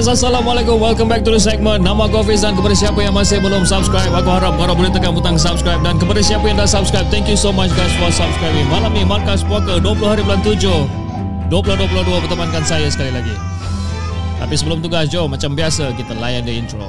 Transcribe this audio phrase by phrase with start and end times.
[0.00, 0.80] guys, Assalamualaikum.
[0.80, 1.84] Welcome back to the segment.
[1.84, 5.12] Nama aku Hafiz dan kepada siapa yang masih belum subscribe Aku harap korang boleh tekan
[5.12, 5.76] butang subscribe.
[5.84, 8.64] Dan kepada siapa yang dah subscribe Thank you so much guys for subscribing.
[8.72, 13.36] Malam ni Markas Puaka 20 hari bulan 7 2022 bertemankan saya sekali lagi.
[14.40, 16.88] Tapi sebelum tu guys, jom macam biasa kita layan the intro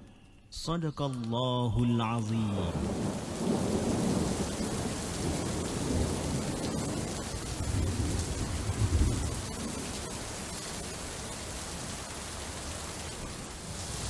[0.51, 2.43] Sadaqallahul Azim.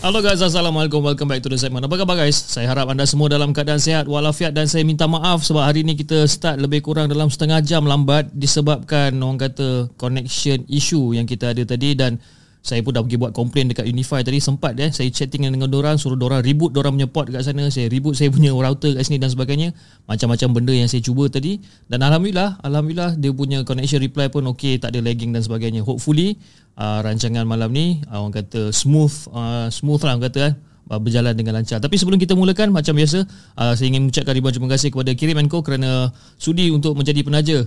[0.01, 1.05] Hello guys, Assalamualaikum.
[1.05, 1.85] Welcome back to the segment.
[1.85, 2.33] Apa khabar guys?
[2.33, 5.93] Saya harap anda semua dalam keadaan sehat walafiat dan saya minta maaf sebab hari ini
[5.93, 11.53] kita start lebih kurang dalam setengah jam lambat disebabkan orang kata connection issue yang kita
[11.53, 12.17] ada tadi dan
[12.61, 15.97] saya pun dah pergi buat komplain dekat Unify tadi Sempat eh, saya chatting dengan orang
[15.97, 19.17] Suruh orang reboot orang punya port kat sana Saya reboot saya punya router kat sini
[19.17, 19.73] dan sebagainya.
[20.05, 21.57] Macam-macam benda yang saya cuba tadi.
[21.89, 25.81] Dan Alhamdulillah Alhamdulillah dia punya connection reply pun okay Tak ada lagging dan sebagainya.
[25.81, 26.37] Hopefully
[26.77, 31.37] uh, rancangan malam ni uh, Orang kata smooth uh, Smooth lah orang kata uh, berjalan
[31.37, 31.79] dengan lancar.
[31.79, 33.23] Tapi sebelum kita mulakan macam biasa,
[33.55, 37.57] uh, saya ingin mengucapkan ribuan terima kasih kepada Kirim Co kerana sudi untuk menjadi penaja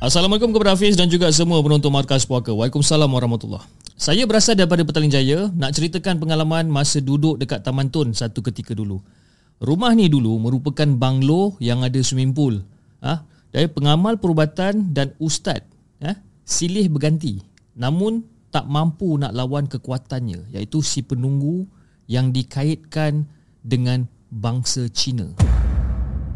[0.00, 2.56] Assalamualaikum kepada Hafiz dan juga semua penonton Markas Puaka.
[2.56, 3.68] Waalaikumsalam warahmatullahi
[4.00, 8.72] Saya berasal daripada Petaling Jaya nak ceritakan pengalaman masa duduk dekat Taman Tun satu ketika
[8.72, 9.00] dulu.
[9.60, 12.64] Rumah ni dulu merupakan banglo yang ada swimming pool.
[13.04, 13.24] Ha?
[13.52, 15.64] Dari pengamal perubatan dan ustaz
[16.00, 16.16] ha?
[16.48, 17.44] silih berganti
[17.76, 21.68] namun tak mampu nak lawan kekuatannya iaitu si penunggu
[22.06, 23.26] yang dikaitkan
[23.62, 25.30] dengan bangsa Cina.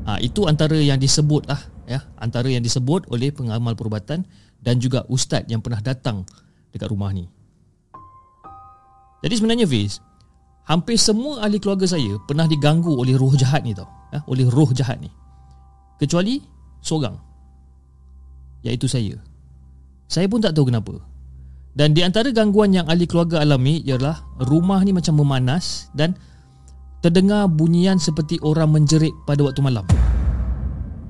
[0.06, 4.26] Ha, itu antara yang disebut lah ya, antara yang disebut oleh pengamal perubatan
[4.62, 6.26] dan juga ustaz yang pernah datang
[6.70, 7.26] dekat rumah ni.
[9.20, 10.00] Jadi sebenarnya Fiz,
[10.64, 13.88] hampir semua ahli keluarga saya pernah diganggu oleh roh jahat ni tau.
[14.10, 15.12] Ya, oleh roh jahat ni.
[16.00, 16.40] Kecuali
[16.80, 17.14] seorang.
[18.64, 19.14] Iaitu saya.
[20.08, 20.98] Saya pun tak tahu kenapa.
[21.70, 26.18] Dan di antara gangguan yang ahli keluarga alami ialah rumah ni macam memanas dan
[26.98, 29.86] terdengar bunyian seperti orang menjerit pada waktu malam.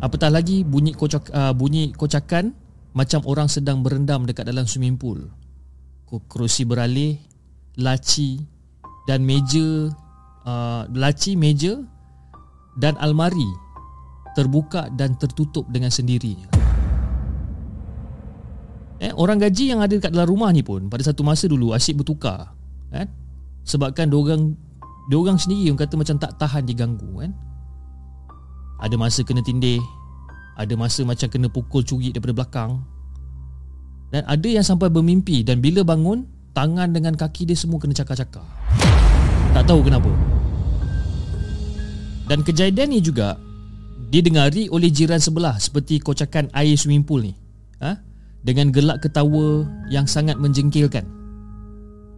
[0.01, 2.53] Apatah lagi bunyi kocak uh, bunyi kocakan
[2.93, 5.21] macam orang sedang berendam dekat dalam swimming pool.
[6.09, 7.17] Kerusi beralih,
[7.79, 8.43] laci
[9.07, 9.93] dan meja
[10.45, 11.79] uh, laci meja
[12.77, 13.47] dan almari
[14.35, 16.70] terbuka dan tertutup dengan sendirinya.
[19.01, 22.05] Eh, orang gaji yang ada dekat dalam rumah ni pun pada satu masa dulu asyik
[22.05, 22.53] bertukar.
[22.93, 23.09] Kan?
[23.65, 24.53] Sebabkan diorang,
[25.09, 27.09] diorang sendiri yang kata macam tak tahan diganggu.
[27.17, 27.33] Kan?
[28.85, 29.81] Ada masa kena tindih.
[30.61, 32.85] Ada masa macam kena pukul curi daripada belakang.
[34.13, 38.45] Dan ada yang sampai bermimpi dan bila bangun, tangan dengan kaki dia semua kena cakar-cakar.
[39.57, 40.13] Tak tahu kenapa.
[42.29, 43.41] Dan kejadian ni juga
[44.13, 47.33] didengari oleh jiran sebelah seperti kocakan air swimming pool ni.
[47.81, 48.10] Ha?
[48.41, 51.05] Dengan gelak ketawa yang sangat menjengkelkan.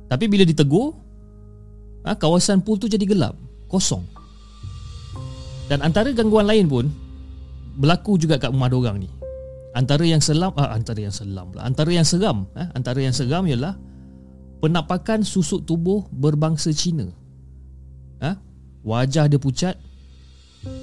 [0.06, 0.94] Tapi bila ditegur,
[2.06, 3.34] ha, kawasan pool tu jadi gelap,
[3.66, 4.04] kosong.
[5.66, 6.86] Dan antara gangguan lain pun
[7.80, 9.08] berlaku juga kat rumah dorang ni.
[9.72, 11.64] Antara yang selam, ah, antara yang selam pula.
[11.64, 13.72] Antara yang seram, ah, antara yang seram ialah
[14.60, 17.08] penampakan susuk tubuh berbangsa Cina.
[18.20, 18.36] Ah,
[18.84, 19.80] wajah dia pucat,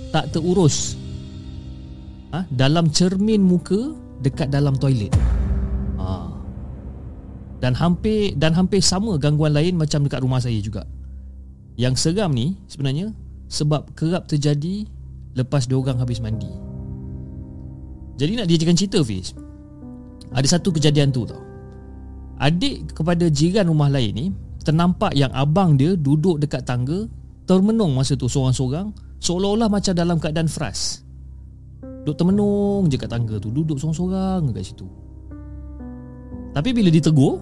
[0.09, 0.97] tak terurus.
[2.33, 3.93] Ah, dalam cermin muka
[4.23, 5.11] dekat dalam toilet.
[5.99, 6.31] Ha.
[7.59, 10.87] Dan hampir dan hampir sama gangguan lain macam dekat rumah saya juga.
[11.79, 13.11] Yang seram ni sebenarnya
[13.47, 14.87] sebab kerap terjadi
[15.35, 16.51] lepas dia orang habis mandi.
[18.19, 19.31] Jadi nak dijadikan cerita Fiz.
[20.35, 21.39] Ada satu kejadian tu tau.
[22.39, 24.25] Adik kepada jiran rumah lain ni
[24.63, 27.07] ternampak yang abang dia duduk dekat tangga
[27.47, 31.08] termenung masa tu seorang-seorang seolah-olah macam dalam keadaan frust.
[32.09, 34.89] Duduk termenung je kat tangga tu Duduk sorang-sorang kat situ.
[36.57, 37.37] Tapi bila ditegur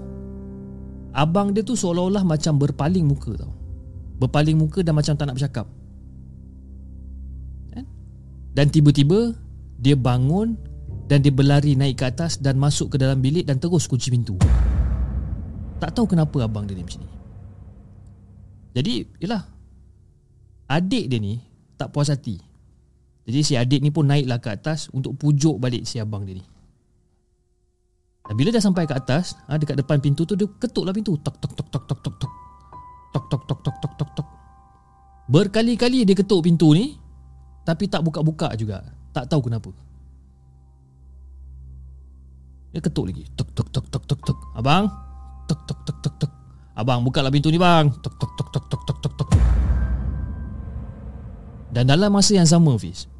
[1.15, 3.55] Abang dia tu seolah-olah macam berpaling muka tau.
[4.19, 5.71] Berpaling muka dan macam tak nak bercakap.
[7.71, 7.87] Kan?
[8.51, 9.31] Dan tiba-tiba
[9.79, 10.59] Dia bangun
[11.07, 14.35] Dan dia berlari naik ke atas Dan masuk ke dalam bilik Dan terus kunci pintu.
[15.79, 17.11] Tak tahu kenapa abang dia ni macam ni.
[18.75, 18.93] Jadi
[19.23, 19.47] Yelah.
[20.67, 21.39] Adik dia ni
[21.79, 22.46] Tak puas hati
[23.27, 26.43] jadi si adik ni pun naiklah ke atas untuk pujuk balik si abang dia ni.
[28.23, 31.19] Dan bila dah sampai ke atas, ha, dekat depan pintu tu dia ketuklah pintu.
[31.19, 32.31] Tok tok tok tok tok tok tok.
[33.11, 34.27] Tok tok tok tok tok tok tok.
[35.27, 36.95] Berkali-kali dia ketuk pintu ni
[37.67, 38.79] tapi tak buka-buka juga.
[39.11, 39.75] Tak tahu kenapa.
[42.71, 43.27] Dia ketuk lagi.
[43.35, 44.39] Tok tok tok tok tok tok.
[44.55, 44.87] Abang.
[45.51, 46.31] Tok tok tok tok tok.
[46.79, 47.91] Abang bukalah pintu ni bang.
[47.91, 49.29] Tok tok tok tok tok tok tok tok.
[51.75, 53.16] Dan dalam masa yang sama Fiz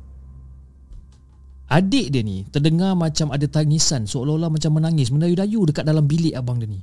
[1.68, 6.64] Adik dia ni terdengar macam ada tangisan Seolah-olah macam menangis Mendayu-dayu dekat dalam bilik abang
[6.64, 6.80] dia ni.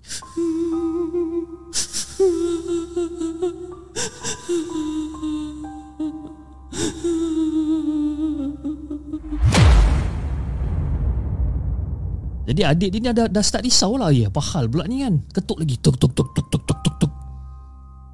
[12.44, 14.12] Jadi adik dia ni dah, dah start risau lah.
[14.12, 15.24] Ya, Apa hal pula ni kan.
[15.32, 15.80] Ketuk lagi.
[15.80, 17.12] Tuk tuk tuk tuk tuk tuk tuk tuk.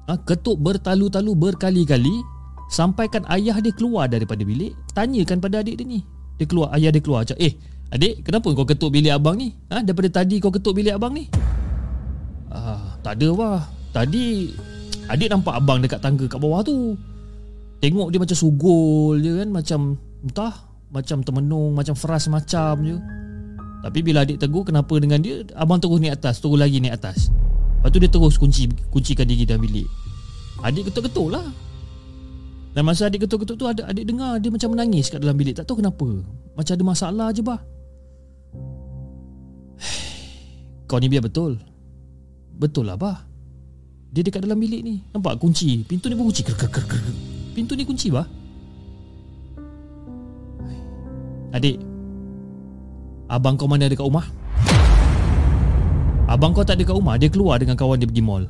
[0.07, 2.15] Ha, Ketuk bertalu-talu berkali-kali
[2.71, 7.01] Sampaikan ayah dia keluar daripada bilik Tanyakan pada adik dia ni dia keluar Ayah dia
[7.03, 7.25] keluar.
[7.39, 7.53] Eh
[7.91, 9.51] adik kenapa kau ketuk bilik abang ni?
[9.67, 9.83] Ha?
[9.83, 11.27] Daripada tadi kau ketuk bilik abang ni?
[12.51, 13.61] Ah, Tak ada wah.
[13.91, 14.51] Tadi
[15.11, 16.95] Adik nampak abang dekat tangga kat bawah tu.
[17.83, 19.79] Tengok dia macam sugul je kan Macam
[20.21, 20.53] Entah
[20.93, 22.95] Macam termenung Macam fras macam je.
[23.81, 25.43] Tapi bila adik tegur Kenapa dengan dia?
[25.57, 27.33] Abang terus naik atas Terus lagi naik atas.
[27.81, 29.89] Lepas tu dia terus kunci Kuncikan diri dalam bilik.
[30.61, 31.70] Adik ketuk-ketuk lah
[32.71, 35.59] dan masa adik ketuk-ketuk tu ada adik dengar dia macam menangis kat dalam bilik.
[35.59, 36.07] Tak tahu kenapa.
[36.55, 37.59] Macam ada masalah je bah.
[40.87, 41.59] Kau ni biar betul.
[42.55, 43.27] Betul lah bah.
[44.11, 45.03] Dia dekat dalam bilik ni.
[45.11, 45.83] Nampak kunci.
[45.83, 46.47] Pintu ni pun kunci.
[47.51, 48.27] Pintu ni kunci bah.
[51.51, 51.75] Adik.
[53.27, 54.27] Abang kau mana dekat rumah?
[56.27, 57.19] Abang kau tak dekat rumah.
[57.19, 58.47] Dia keluar dengan kawan dia pergi mall.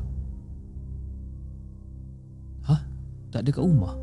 [3.32, 3.96] Tak dekat rumah?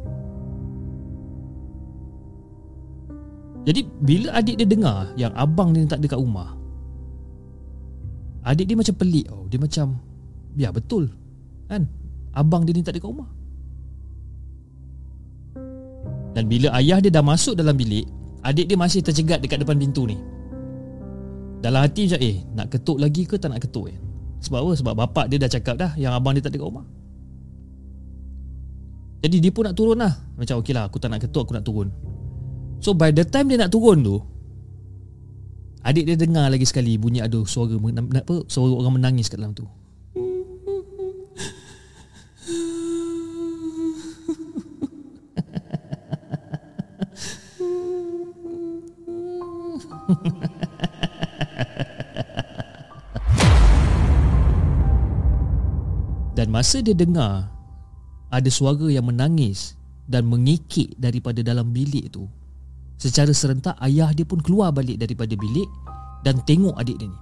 [3.68, 6.56] Jadi bila adik dia dengar yang abang dia tak ada kat rumah
[8.48, 9.44] Adik dia macam pelik oh.
[9.52, 10.00] Dia macam
[10.56, 11.12] Ya betul
[11.68, 11.84] Kan
[12.32, 13.28] Abang dia ni tak ada kat rumah
[16.32, 18.08] Dan bila ayah dia dah masuk dalam bilik
[18.40, 20.16] Adik dia masih tercegat dekat depan pintu ni
[21.60, 23.98] Dalam hati macam eh Nak ketuk lagi ke tak nak ketuk eh?
[24.40, 24.72] Sebab apa?
[24.80, 26.86] Sebab bapak dia dah cakap dah Yang abang dia tak ada kat rumah
[29.18, 30.14] jadi dia pun nak turun lah.
[30.38, 31.90] Macam okey lah aku tak nak ketuk aku nak turun.
[32.78, 34.22] So by the time dia nak turun tu
[35.82, 39.66] Adik dia dengar lagi sekali bunyi ada suara apa, Suara orang menangis kat dalam tu.
[56.38, 57.57] Dan masa dia dengar
[58.28, 59.76] ada suara yang menangis
[60.08, 62.28] dan mengikik daripada dalam bilik tu.
[62.98, 65.68] Secara serentak ayah dia pun keluar balik daripada bilik
[66.26, 67.18] dan tengok adik dia ni.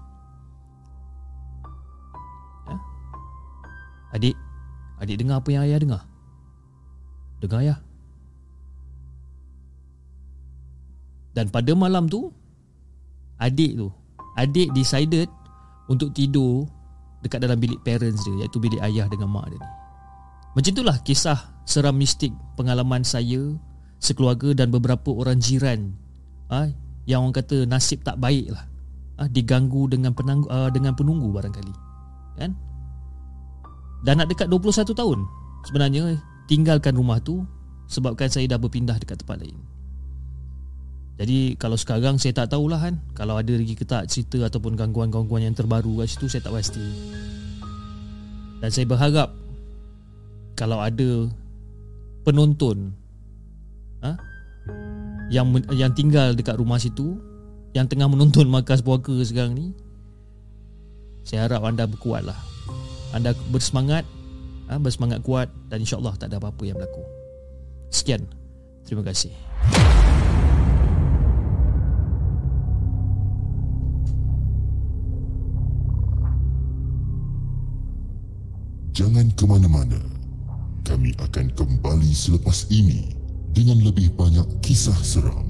[2.67, 2.75] Ha?
[4.17, 4.37] Adik,
[5.03, 6.03] adik dengar apa yang ayah dengar?
[7.43, 7.79] Dengar ayah.
[11.37, 12.33] Dan pada malam tu
[13.37, 13.93] adik tu,
[14.41, 15.29] adik decided
[15.93, 16.65] untuk tidur
[17.21, 19.86] dekat dalam bilik parents dia iaitu bilik ayah dengan mak dia ni.
[20.57, 21.37] Macam itulah kisah
[21.69, 23.53] seram mistik pengalaman saya,
[24.01, 25.93] sekeluarga dan beberapa orang jiran
[26.49, 26.73] ha,
[27.05, 28.65] yang orang kata nasib tak baik lah.
[29.21, 31.75] Ha, diganggu dengan penanggu, uh, dengan penunggu barangkali.
[32.41, 32.57] Kan?
[34.01, 35.19] Dan nak dekat 21 tahun
[35.69, 37.45] sebenarnya tinggalkan rumah tu
[37.93, 39.61] sebabkan saya dah berpindah dekat tempat lain.
[41.17, 45.49] Jadi kalau sekarang saya tak tahulah kan Kalau ada lagi ke tak cerita ataupun gangguan-gangguan
[45.49, 46.85] yang terbaru kat situ saya tak pasti
[48.61, 49.33] Dan saya berharap
[50.57, 51.29] kalau ada
[52.25, 52.91] penonton
[54.03, 54.17] ha,
[55.31, 57.21] yang yang tinggal dekat rumah situ
[57.77, 59.67] yang tengah menonton markas puaka sekarang ni
[61.23, 62.41] saya harap anda berkuatlah
[63.15, 64.03] anda bersemangat
[64.69, 67.03] ha, bersemangat kuat dan insyaallah tak ada apa-apa yang berlaku.
[67.91, 68.27] Sekian.
[68.87, 69.35] Terima kasih.
[78.97, 80.16] Jangan ke mana-mana
[80.87, 83.11] kami akan kembali selepas ini
[83.51, 85.43] dengan lebih banyak kisah seram.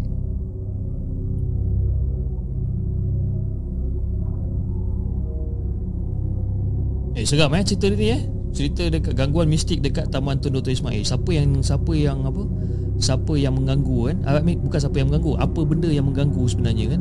[7.13, 8.23] Eh seram eh cerita ni eh.
[8.57, 10.73] Cerita dekat gangguan mistik dekat Taman Tun Dr.
[10.73, 11.05] Ismail.
[11.05, 12.41] Siapa yang siapa yang apa?
[12.97, 14.17] Siapa yang mengganggu kan?
[14.65, 17.01] Bukan siapa yang mengganggu, apa benda yang mengganggu sebenarnya kan?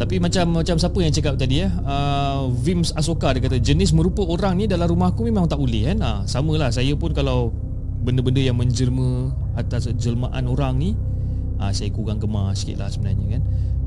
[0.00, 1.68] Tapi macam macam siapa yang cakap tadi ya?
[1.84, 5.92] Uh, Vims Asoka dia kata jenis merupa orang ni dalam rumah aku memang tak boleh
[5.92, 6.00] kan.
[6.00, 7.52] Uh, samalah saya pun kalau
[8.00, 9.28] benda-benda yang menjelma
[9.60, 10.90] atas jelmaan orang ni
[11.60, 13.42] uh, saya kurang gemar sikit lah sebenarnya kan.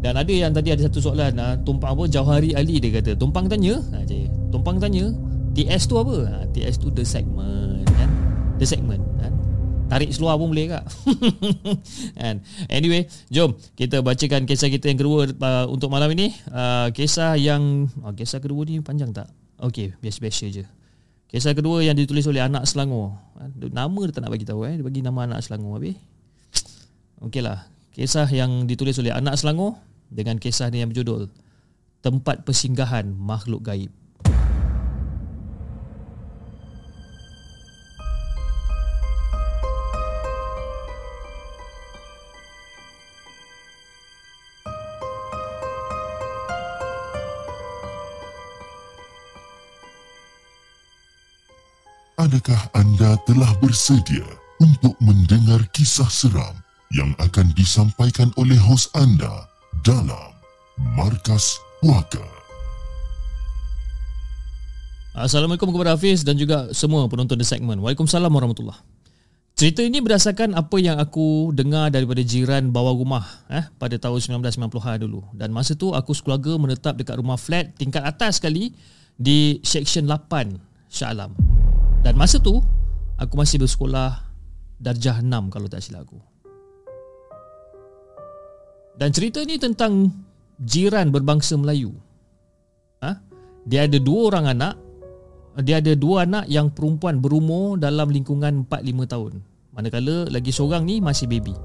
[0.05, 3.50] Dan ada yang tadi ada satu soalan uh, tumpang apa Jauhari Ali dia kata tumpang
[3.50, 4.05] tanya uh,
[4.53, 5.10] tumpang tanya
[5.58, 6.29] TS tu apa?
[6.29, 8.10] Uh, TS tu the segment kan.
[8.62, 9.34] The segment kan.
[9.92, 10.84] Tarik seluar pun boleh kak.
[12.25, 16.34] And Anyway Jom Kita bacakan kisah kita yang kedua uh, Untuk malam ini.
[16.50, 19.30] Uh, Kisah yang uh, Kisah kedua ni panjang tak?
[19.60, 20.63] Okay Biasa-biasa je.
[21.30, 23.18] Kisah kedua yang ditulis oleh anak Selangor.
[23.38, 24.74] Uh, Nama dia tak nak bagi tahu eh.
[24.80, 25.98] Dia bagi nama anak Selangor Habis.
[27.24, 27.68] Okay lah.
[27.94, 29.78] Kisah yang ditulis oleh anak Selangor
[30.10, 31.30] Dengan kisah ni yang berjudul
[32.02, 34.02] Tempat Persinggahan Makhluk Gaib
[52.34, 54.25] Adakah anda telah bersedia
[54.58, 56.58] untuk mendengar kisah seram
[56.90, 59.46] yang akan disampaikan oleh hos anda
[59.86, 60.34] dalam
[60.98, 62.25] Markas Puaka?
[65.13, 67.78] Assalamualaikum kepada Hafiz dan juga semua penonton The Segment.
[67.86, 68.82] Waalaikumsalam warahmatullahi
[69.54, 75.06] Cerita ini berdasarkan apa yang aku dengar daripada jiran bawah rumah eh, pada tahun 1990-an
[75.06, 75.22] dulu.
[75.38, 78.74] Dan masa tu aku sekeluarga menetap dekat rumah flat tingkat atas sekali
[79.22, 81.52] di Section 8 Shah Alam.
[82.03, 82.60] Dan masa tu
[83.17, 84.19] Aku masih bersekolah
[84.83, 86.19] Darjah 6 kalau tak silap aku.
[89.00, 90.12] Dan cerita ni tentang
[90.60, 91.95] Jiran berbangsa Melayu.
[93.00, 93.15] Ha?
[93.63, 94.75] Dia ada dua orang anak
[95.63, 99.33] Dia ada dua anak yang perempuan berumur Dalam lingkungan 4-5 tahun.
[99.72, 101.55] Manakala lagi seorang ni masih baby.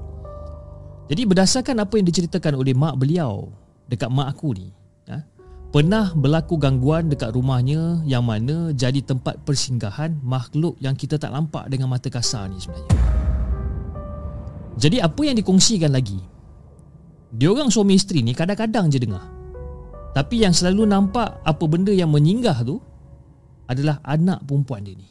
[1.11, 3.51] Jadi berdasarkan apa yang diceritakan oleh mak beliau
[3.91, 4.78] Dekat mak aku ni
[5.69, 11.69] pernah berlaku gangguan dekat rumahnya yang mana jadi tempat persinggahan makhluk yang kita tak nampak
[11.69, 12.97] dengan mata kasar ni sebenarnya.
[14.79, 16.17] Jadi apa yang dikongsikan lagi?
[17.29, 19.21] Dia orang suami isteri ni kadang-kadang je dengar.
[20.17, 22.81] Tapi yang selalu nampak apa benda yang menyinggah tu
[23.69, 25.05] adalah anak perempuan dia ni.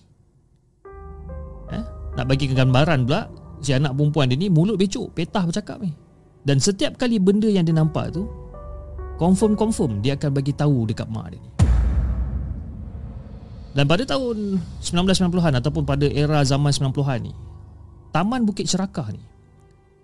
[1.71, 1.85] Eh?
[2.19, 3.31] Nak bagi gambaran pula,
[3.63, 5.95] si anak perempuan dia ni mulut becuk, petah bercakap ni.
[6.43, 8.27] Dan setiap kali benda yang dia nampak tu
[9.19, 11.51] confirm-confirm dia akan bagi tahu dekat mak dia ni.
[13.77, 17.35] Dan pada tahun 1990-an ataupun pada era zaman 90-an ni,
[18.11, 19.23] Taman Bukit Cerakah ni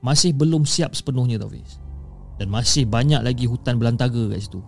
[0.04, 1.80] masih belum siap sepenuhnya tau Fiz.
[2.36, 4.60] Dan masih banyak lagi hutan belantara kat situ.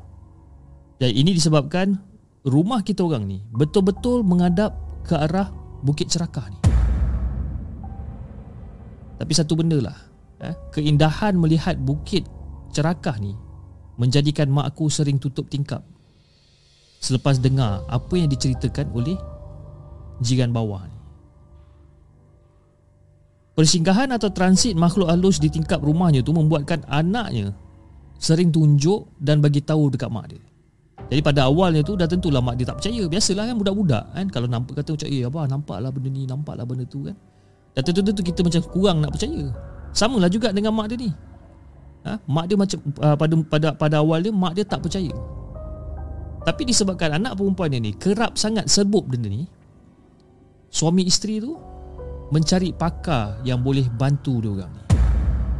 [0.96, 1.98] Dan ini disebabkan
[2.46, 4.72] rumah kita orang ni betul-betul menghadap
[5.04, 5.52] ke arah
[5.84, 6.58] Bukit Cerakah ni.
[9.16, 9.98] Tapi satu benda lah,
[10.40, 12.24] eh, keindahan melihat Bukit
[12.72, 13.45] Cerakah ni
[13.96, 15.84] menjadikan mak aku sering tutup tingkap
[17.00, 19.16] selepas dengar apa yang diceritakan oleh
[20.20, 20.88] jiran bawah.
[23.56, 27.56] Persinggahan atau transit makhluk halus di tingkap rumahnya tu membuatkan anaknya
[28.20, 30.42] sering tunjuk dan bagi tahu dekat mak dia.
[31.06, 33.02] Jadi pada awalnya tu dah tentulah mak dia tak percaya.
[33.08, 36.84] Biasalah kan budak-budak kan kalau nampak kata macam eh apa nampaklah benda ni, nampaklah benda
[36.84, 37.16] tu kan.
[37.72, 39.44] Dan tentu-tentu kita macam kurang nak percaya.
[39.96, 41.10] Samalah juga dengan mak dia ni.
[42.06, 42.22] Ha?
[42.22, 45.10] Mak dia macam uh, pada pada pada awal dia mak dia tak percaya.
[46.46, 49.50] Tapi disebabkan anak perempuan dia ni kerap sangat serbuk benda ni,
[50.70, 51.58] suami isteri tu
[52.30, 54.82] mencari pakar yang boleh bantu dia orang ni.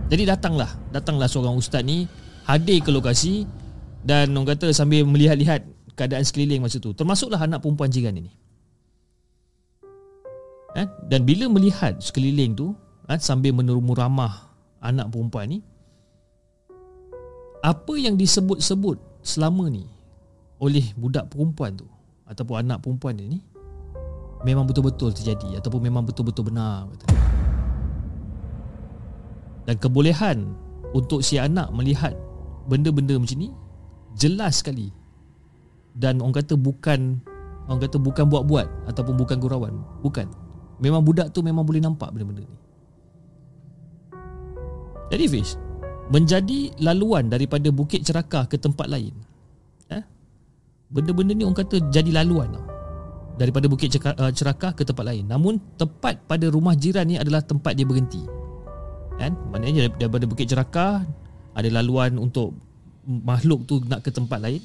[0.07, 2.07] Jadi datanglah, datanglah seorang ustaz ni
[2.47, 3.43] hadir ke lokasi
[4.07, 5.67] dan orang kata sambil melihat-lihat
[5.99, 6.95] keadaan sekeliling masa tu.
[6.95, 8.31] Termasuklah anak perempuan jiran ini.
[10.79, 10.87] Eh?
[11.11, 12.71] Dan bila melihat sekeliling tu
[13.11, 15.59] eh, sambil menerumu ramah anak perempuan ni
[17.67, 18.95] apa yang disebut-sebut
[19.27, 19.83] selama ni
[20.63, 21.91] oleh budak perempuan tu
[22.31, 23.43] ataupun anak perempuan dia ni
[24.47, 27.07] memang betul-betul terjadi ataupun memang betul-betul benar kata.
[29.67, 30.55] Dan kebolehan
[30.95, 32.15] untuk si anak melihat
[32.71, 33.51] benda-benda macam ni
[34.15, 34.95] jelas sekali.
[35.99, 37.19] Dan orang kata bukan
[37.67, 39.75] orang kata bukan buat-buat ataupun bukan gurauan,
[40.07, 40.31] bukan.
[40.79, 42.59] Memang budak tu memang boleh nampak benda-benda ni.
[45.11, 45.59] Jadi Fish,
[46.11, 49.15] menjadi laluan daripada Bukit Cerakah ke tempat lain.
[49.91, 50.03] Eh?
[50.91, 52.67] Benda-benda ni orang kata jadi laluan tau
[53.37, 55.29] daripada Bukit uh, Cerakah ke tempat lain.
[55.29, 58.25] Namun tepat pada rumah jiran ni adalah tempat dia berhenti.
[59.21, 59.37] Kan?
[59.53, 61.05] Maknanya daripada Bukit Cerakah
[61.57, 62.57] ada laluan untuk
[63.07, 64.61] makhluk tu nak ke tempat lain.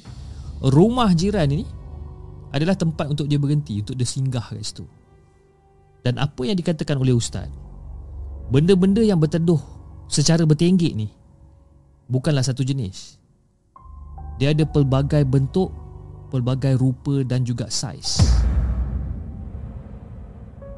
[0.62, 1.66] Rumah jiran ni
[2.52, 4.84] adalah tempat untuk dia berhenti, untuk dia singgah kat situ.
[6.02, 7.48] Dan apa yang dikatakan oleh ustaz?
[8.52, 9.60] Benda-benda yang berteduh
[10.10, 11.08] secara bertenggek ni
[12.12, 13.16] bukanlah satu jenis.
[14.36, 15.72] Dia ada pelbagai bentuk,
[16.28, 18.20] pelbagai rupa dan juga saiz.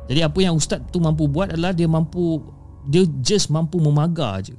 [0.06, 2.38] Jadi apa yang ustaz tu mampu buat adalah dia mampu
[2.84, 4.52] dia just mampu memagar je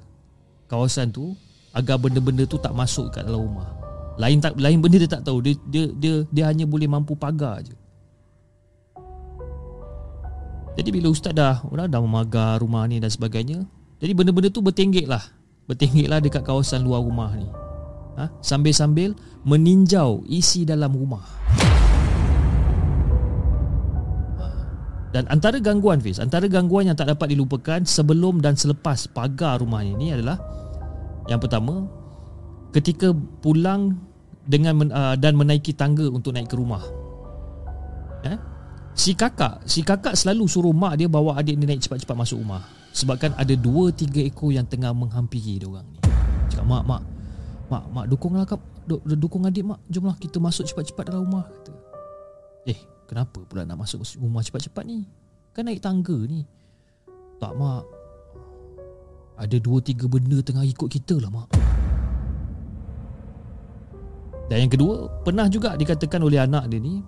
[0.65, 1.37] kawasan tu
[1.69, 3.69] agar benda-benda tu tak masuk kat dalam rumah.
[4.17, 5.43] Lain tak lain benda dia tak tahu.
[5.45, 7.75] Dia dia dia, dia hanya boleh mampu pagar je.
[10.75, 13.63] Jadi bila ustaz dah dah, dah memagar rumah ni dan sebagainya,
[14.01, 15.23] jadi benda-benda tu bertenggek lah.
[15.65, 17.49] Bertenggek lah dekat kawasan luar rumah ni.
[18.15, 18.29] Ha?
[18.39, 21.25] Sambil-sambil meninjau isi dalam rumah.
[25.15, 29.79] Dan antara gangguan Fiz Antara gangguan yang tak dapat dilupakan Sebelum dan selepas pagar rumah
[29.79, 30.35] ini adalah
[31.31, 31.87] Yang pertama
[32.75, 33.95] Ketika pulang
[34.43, 36.83] dengan uh, dan menaiki tangga untuk naik ke rumah
[38.27, 38.35] eh?
[38.91, 42.67] Si kakak Si kakak selalu suruh mak dia bawa adik dia naik cepat-cepat masuk rumah
[42.95, 45.99] Sebabkan ada dua tiga ekor yang tengah menghampiri dia orang ni
[46.47, 47.03] Cakap mak, mak
[47.67, 51.73] Mak, mak dukunglah kap Dukung adik mak Jomlah kita masuk cepat-cepat dalam rumah kata.
[52.69, 55.05] Eh, Kenapa pula nak masuk rumah cepat-cepat ni?
[55.53, 56.41] Kan naik tangga ni.
[57.37, 57.85] Tak mak.
[59.37, 61.49] Ada dua tiga benda tengah ikut kita lah mak.
[64.49, 67.01] Dan yang kedua, pernah juga dikatakan oleh anak dia ni,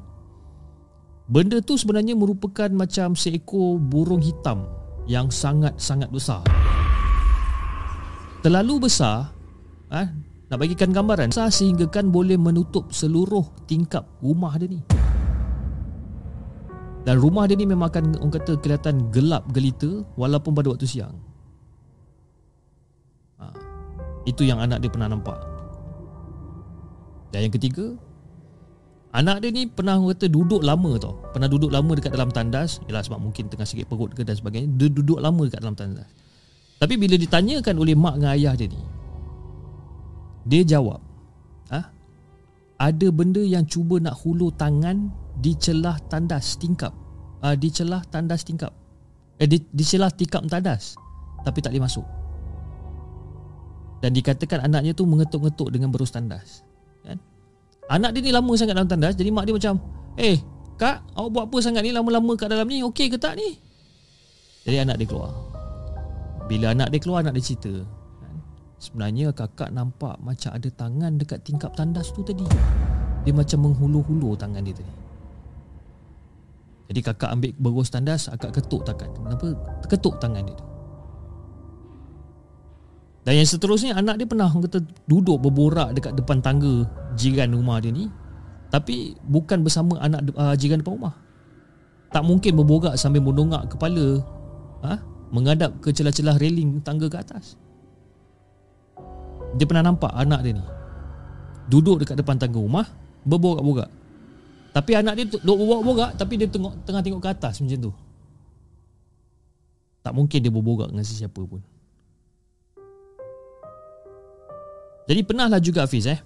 [1.29, 4.65] benda tu sebenarnya merupakan macam seekor burung hitam
[5.07, 6.43] yang sangat-sangat besar.
[8.43, 9.31] Terlalu besar,
[9.89, 10.07] ah,
[10.51, 14.79] nak bagikan gambaran, besar sehingga kan boleh menutup seluruh tingkap rumah dia ni.
[17.07, 21.15] Dan rumah dia ni memang akan orang kata kelihatan gelap gelita walaupun pada waktu siang.
[23.39, 23.47] Ha,
[24.27, 25.39] itu yang anak dia pernah nampak.
[27.31, 27.95] Dan yang ketiga,
[29.15, 31.19] anak dia ni pernah kata duduk lama tau.
[31.31, 32.83] Pernah duduk lama dekat dalam tandas.
[32.89, 34.67] Yalah sebab mungkin tengah sikit perut ke dan sebagainya.
[34.75, 36.09] Dia duduk lama dekat dalam tandas.
[36.77, 38.81] Tapi bila ditanyakan oleh mak dengan ayah dia ni,
[40.45, 41.01] dia jawab,
[41.73, 41.89] ah,
[42.77, 46.93] ada benda yang cuba nak hulur tangan di celah tandas tingkap
[47.41, 48.73] uh, di celah tandas tingkap
[49.37, 50.97] eh di, di celah tingkap tandas
[51.45, 52.05] tapi tak boleh masuk
[54.01, 56.65] dan dikatakan anaknya tu mengetuk-ngetuk dengan berus tandas
[57.87, 59.79] anak dia ni lama sangat dalam tandas jadi mak dia macam
[60.19, 60.37] eh
[60.77, 61.91] kak awak buat apa sangat ni?
[61.91, 63.57] Lama-lama kat dalam ni okey ke tak ni?
[64.67, 65.33] Jadi anak dia keluar.
[66.45, 67.73] Bila anak dia keluar anak dia cerita
[68.21, 68.35] kan?
[68.77, 72.45] sebenarnya kakak nampak macam ada tangan dekat tingkap tandas tu tadi.
[73.25, 74.93] Dia macam menghulur-hulur tangan dia tadi.
[76.87, 79.47] Jadi kakak ambil berus tandas Akak ketuk tangan Kenapa?
[79.91, 80.76] Ketuk tangan dia tu
[83.27, 86.87] Dan yang seterusnya Anak dia pernah kata, Duduk berborak Dekat depan tangga
[87.19, 88.07] Jiran rumah dia ni
[88.71, 91.15] Tapi Bukan bersama anak uh, Jiran depan rumah
[92.15, 94.23] Tak mungkin berborak Sambil menongak kepala
[94.87, 95.03] ha?
[95.35, 97.59] Menghadap ke celah-celah railing Tangga ke atas
[99.59, 100.63] Dia pernah nampak Anak dia ni
[101.67, 102.87] duduk dekat depan tangga rumah
[103.27, 103.91] berborak-borak.
[104.71, 107.91] Tapi anak dia duduk berborak-borak tapi dia tengok tengah tengok ke atas macam tu.
[110.01, 111.59] Tak mungkin dia berborak dengan sesiapa pun.
[115.07, 116.19] Jadi pernahlah juga Hafiz eh.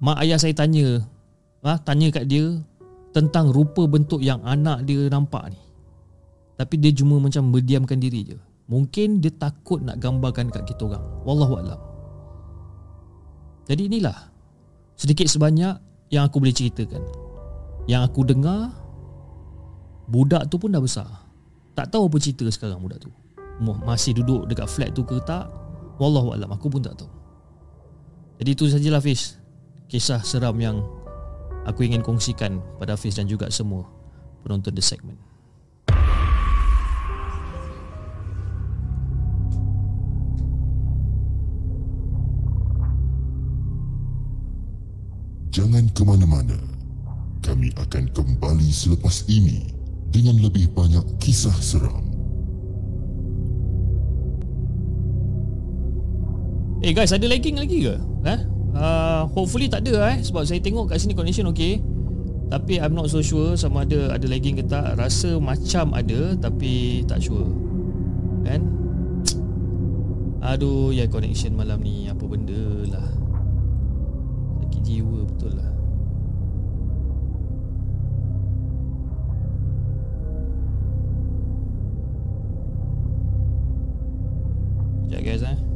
[0.00, 1.04] Mak ayah saya tanya,
[1.60, 2.60] ah ha, tanya kat dia
[3.14, 5.60] tentang rupa bentuk yang anak dia nampak ni.
[6.58, 8.38] Tapi dia cuma macam berdiamkan diri je.
[8.66, 11.04] Mungkin dia takut nak gambarkan kat kita orang.
[11.22, 11.80] Wallahu a'lam.
[13.68, 14.16] Jadi inilah
[14.96, 15.76] sedikit sebanyak
[16.08, 17.04] yang aku boleh ceritakan.
[17.84, 18.72] Yang aku dengar
[20.08, 21.06] budak tu pun dah besar.
[21.76, 23.10] Tak tahu apa cerita sekarang budak tu.
[23.62, 25.46] Masih duduk dekat flat tu ke tak?
[26.02, 27.10] Wallahu a'lam aku pun tak tahu.
[28.38, 29.38] Jadi itu sajalah Fiz.
[29.86, 30.82] Kisah seram yang
[31.68, 33.86] aku ingin kongsikan pada Fiz dan juga semua
[34.42, 35.20] penonton The Segment.
[45.54, 46.58] Jangan ke mana-mana.
[47.38, 49.70] Kami akan kembali selepas ini
[50.10, 52.13] dengan lebih banyak kisah seram.
[56.84, 57.96] Eh guys, ada lagging lagi ke?
[58.28, 58.40] Eh?
[58.76, 61.80] Uh, hopefully tak ada eh sebab saya tengok kat sini connection okey.
[62.52, 65.00] Tapi I'm not so sure sama ada ada lagging ke tak.
[65.00, 67.48] Rasa macam ada tapi tak sure.
[68.44, 68.68] Kan?
[70.52, 73.08] Aduh, ya connection malam ni apa benda lah
[74.84, 75.72] jiwa betul lah
[85.08, 85.73] Sekejap guys eh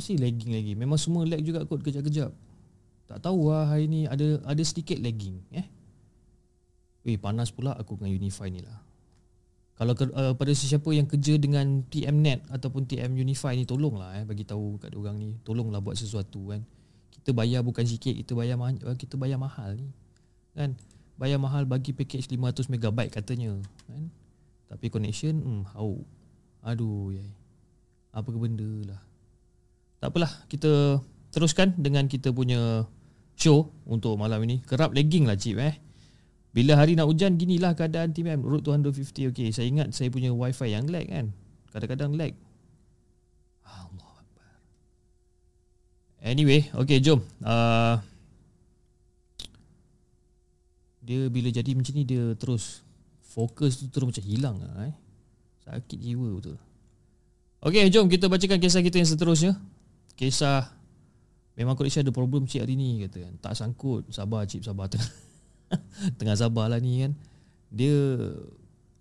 [0.00, 0.72] Mesti lagging lagi.
[0.72, 2.32] Memang semua lag juga kot kejap-kejap.
[3.04, 5.68] Tak tahu lah hari ni ada ada sedikit lagging eh.
[7.04, 8.80] Eh panas pula aku dengan Unify ni lah.
[9.76, 14.24] Kalau ke, uh, pada sesiapa yang kerja dengan TM-Net Ataupun TM Unify ni Tolonglah eh
[14.24, 15.36] bagi tahu kat orang ni.
[15.44, 16.64] Tolonglah buat sesuatu kan.
[17.12, 19.92] Kita bayar bukan sikit Kita bayar ma- uh, kita bayar mahal ni
[20.56, 20.80] Kan.
[21.20, 23.52] Bayar mahal bagi package 500 MB katanya
[23.84, 24.08] kan?
[24.72, 26.08] Tapi connection hmm, hau.
[26.64, 27.36] Aduh yai.
[28.16, 29.09] Apa ke benda lah
[30.00, 30.98] Tak apalah Kita
[31.30, 32.88] teruskan dengan kita punya
[33.36, 34.60] show Untuk malam ini.
[34.64, 35.76] Kerap lagging lah cip eh.
[36.50, 40.74] Bila hari nak hujan ginilah keadaan TMM Route 250 okey saya ingat saya punya wifi
[40.74, 41.30] yang lag kan?
[41.70, 42.34] Kadang-kadang lag.
[43.62, 44.14] Allah
[46.20, 47.22] Anyway okey jom.
[47.38, 48.02] Uh,
[51.00, 52.82] dia bila jadi macam ni dia terus
[53.22, 54.96] fokus tu terus macam hilang lah eh.
[55.70, 56.58] Sakit jiwa betul.
[57.62, 59.54] Okey jom kita bacakan kisah kita yang seterusnya
[60.20, 60.68] kisah
[61.56, 63.34] memang connection ada problem cik hari ni kata kan.
[63.40, 64.92] Tak sangkut sabar cik sabar.
[64.92, 65.08] Tengah
[66.20, 67.16] Tengah sabar lah ni kan.
[67.72, 67.96] Dia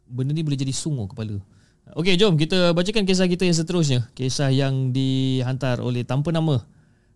[0.10, 1.38] Benda ni boleh jadi sungguh kepala.
[1.94, 4.00] Okey jom kita bacakan kisah kita yang seterusnya.
[4.16, 6.62] Kisah yang dihantar oleh tanpa nama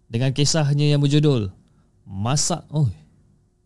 [0.09, 1.53] Dengan kisahnya yang berjudul
[2.05, 2.89] Masak Oh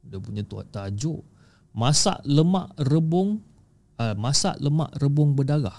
[0.03, 1.23] Dia punya tuat tajuk.
[1.71, 3.39] Masak lemak rebung
[3.99, 5.75] uh, Masak lemak rebung berdarah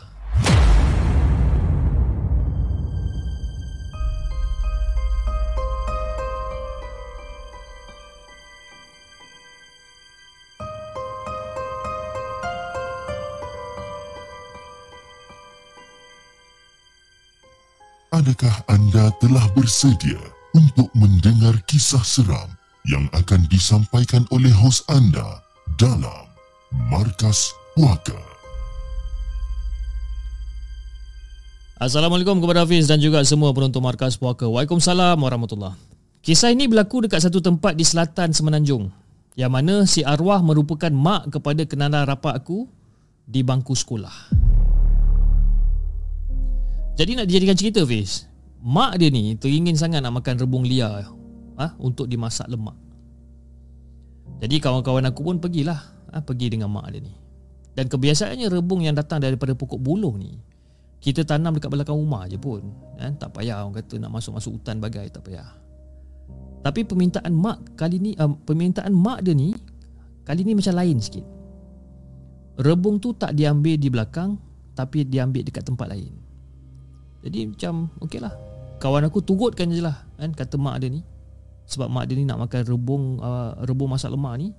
[18.28, 20.20] Adakah anda telah bersedia
[20.52, 22.52] untuk mendengar kisah seram
[22.84, 25.40] yang akan disampaikan oleh hos anda
[25.80, 26.28] dalam
[26.92, 28.20] Markas Puaka?
[31.80, 34.44] Assalamualaikum kepada Hafiz dan juga semua penonton Markas Puaka.
[34.44, 35.80] Waalaikumsalam warahmatullahi
[36.20, 38.92] Kisah ini berlaku dekat satu tempat di selatan Semenanjung
[39.40, 42.68] yang mana si arwah merupakan mak kepada kenalan rapat aku
[43.24, 44.47] di bangku sekolah.
[46.98, 48.26] Jadi nak dijadikan cerita Fiz
[48.58, 51.06] Mak dia ni teringin sangat nak makan rebung liar
[51.54, 52.74] ha, Untuk dimasak lemak.
[54.42, 55.78] Jadi kawan-kawan aku pun pergilah
[56.10, 57.14] ha, Pergi dengan mak dia ni.
[57.78, 60.42] Dan kebiasaannya rebung yang datang daripada pokok buluh ni
[60.98, 62.66] Kita tanam dekat belakang rumah je pun
[62.98, 65.46] ha, Tak payah orang kata nak masuk-masuk hutan bagai Tak payah.
[66.66, 69.54] Tapi permintaan mak kali ni uh, Permintaan mak dia ni
[70.26, 71.22] Kali ni macam lain sikit.
[72.58, 74.34] Rebung tu tak diambil di belakang
[74.74, 76.27] Tapi diambil dekat tempat lain
[77.28, 78.32] jadi macam okey lah.
[78.78, 81.02] Kawan aku turutkan je lah kan, Kata mak dia ni.
[81.68, 84.56] Sebab mak dia ni nak makan rebung uh, Rebung masak lemak ni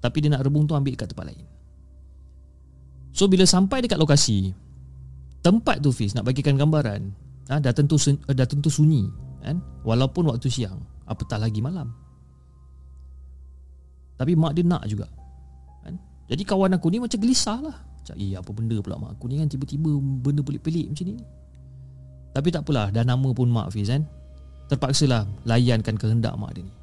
[0.00, 1.44] Tapi dia nak rebung tu ambil dekat tempat lain.
[3.12, 4.56] So bila sampai dekat lokasi
[5.44, 7.12] Tempat tu Fiz nak bagikan gambaran
[7.52, 9.04] ha, dah, tentu, dah tentu sunyi
[9.44, 9.60] kan?
[9.84, 11.94] Walaupun waktu siang Apatah lagi malam.
[14.16, 15.06] Tapi mak dia nak juga
[15.84, 15.94] kan?
[16.26, 17.76] Jadi kawan aku ni macam gelisah lah.
[17.78, 19.46] Macam eh apa benda pula mak aku ni kan?
[19.46, 19.92] Tiba-tiba
[20.24, 21.14] benda pelik-pelik macam ni
[22.36, 24.04] Tapi tak apalah Dah nama pun mak Fiz kan?
[24.68, 26.74] Terpaksalah layankan kehendak mak dia ni.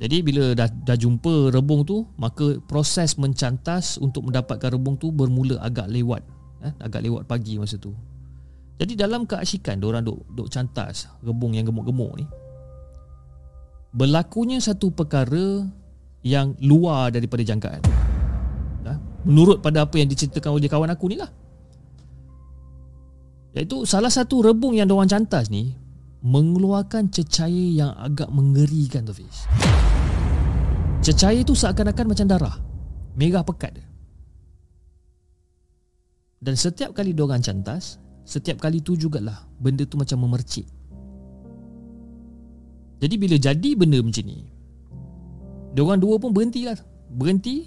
[0.00, 5.58] Jadi bila dah, dah jumpa rebung tu Maka proses mencantas Untuk mendapatkan rebung tu Bermula
[5.58, 6.22] agak lewat
[6.62, 7.92] eh, Agak lewat pagi masa tu.
[8.78, 12.24] Jadi dalam keasyikan Diorang duk, duk cantas Rebung yang gemuk-gemuk ni
[13.90, 15.66] Berlakunya satu perkara
[16.22, 17.80] yang luar daripada jangkaan.
[19.20, 21.28] Menurut pada apa yang diceritakan oleh kawan aku ni lah.
[23.50, 25.74] Iaitu salah satu rebung yang diorang cantas ni
[26.22, 29.48] mengeluarkan cecair yang agak mengerikan tu Fiz.
[31.00, 32.56] Cecair tu seakan-akan macam darah.
[33.16, 33.86] Merah pekat dia.
[36.40, 40.64] Dan setiap kali diorang cantas, setiap kali tu jugalah benda tu macam memercik.
[43.00, 44.44] Jadi bila jadi benda macam ni,
[45.70, 46.76] Diorang dua pun berhenti lah
[47.14, 47.64] Berhenti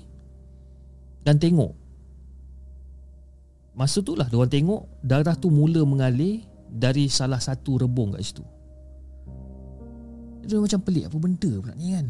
[1.24, 1.83] Dan tengok
[3.74, 8.46] Masa tu lah diorang tengok Darah tu mula mengalir Dari salah satu rebung kat situ
[10.46, 12.08] Dia macam pelik Apa benda pula ni kan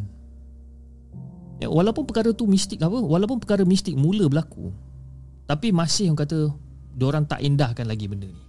[1.63, 4.71] ya, Walaupun perkara tu mistik apa Walaupun perkara mistik mula berlaku
[5.47, 6.39] Tapi masih orang kata
[6.93, 8.43] Diorang tak indahkan lagi benda ni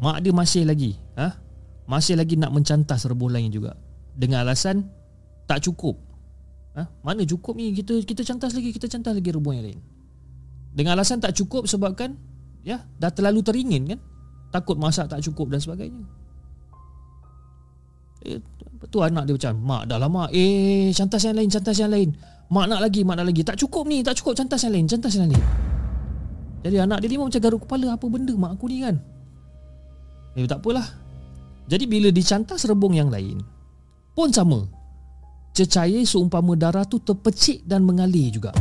[0.00, 1.36] Mak dia masih lagi ha?
[1.84, 3.76] Masih lagi nak mencantas rebung lain juga
[4.16, 5.00] Dengan alasan
[5.50, 5.98] tak cukup.
[6.78, 6.86] Ha?
[7.02, 9.80] Mana cukup ni kita kita cantas lagi, kita cantas lagi rebung yang lain.
[10.80, 12.16] Dengan alasan tak cukup sebabkan
[12.64, 14.00] ya, dah terlalu teringin kan?
[14.48, 16.08] Takut masak tak cukup dan sebagainya.
[18.24, 18.40] Eh,
[18.88, 20.32] tu anak dia macam, "Mak dah lama.
[20.32, 22.16] Eh, cantas yang lain, cantas yang lain.
[22.48, 23.44] Mak nak lagi, mak nak lagi.
[23.44, 25.44] Tak cukup ni, tak cukup cantas yang lain, cantas yang lain."
[26.64, 28.96] Jadi anak dia ni macam garuk kepala apa benda mak aku ni kan.
[30.32, 30.88] Eh tak apalah.
[31.68, 33.36] Jadi bila dicantas rebung yang lain
[34.16, 34.64] pun sama
[35.52, 38.52] cecair seumpama darah tu terpecik dan mengalir juga.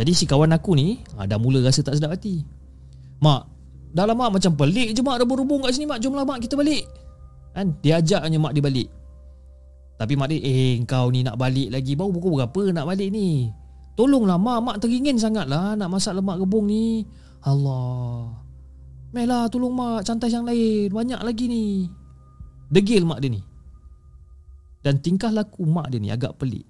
[0.00, 2.40] Jadi si kawan aku ni ha, dah mula rasa tak sedap hati.
[3.20, 3.42] Mak,
[3.92, 6.00] dah lama macam pelik je mak rebung-rebung kat sini mak.
[6.00, 6.88] Jomlah mak kita balik.
[7.52, 7.76] Kan?
[7.84, 8.88] Dia ajaknya mak dia balik.
[10.00, 11.92] Tapi mak dia, eh kau ni nak balik lagi.
[12.00, 13.52] Baru pukul berapa nak balik ni?
[13.92, 17.04] Tolonglah mak, mak teringin sangat lah nak masak lemak rebung ni.
[17.44, 18.40] Allah.
[19.12, 20.88] Melah tolong mak, cantai yang lain.
[20.88, 21.84] Banyak lagi ni.
[22.72, 23.44] Degil mak dia ni.
[24.80, 26.69] Dan tingkah laku mak dia ni agak pelik?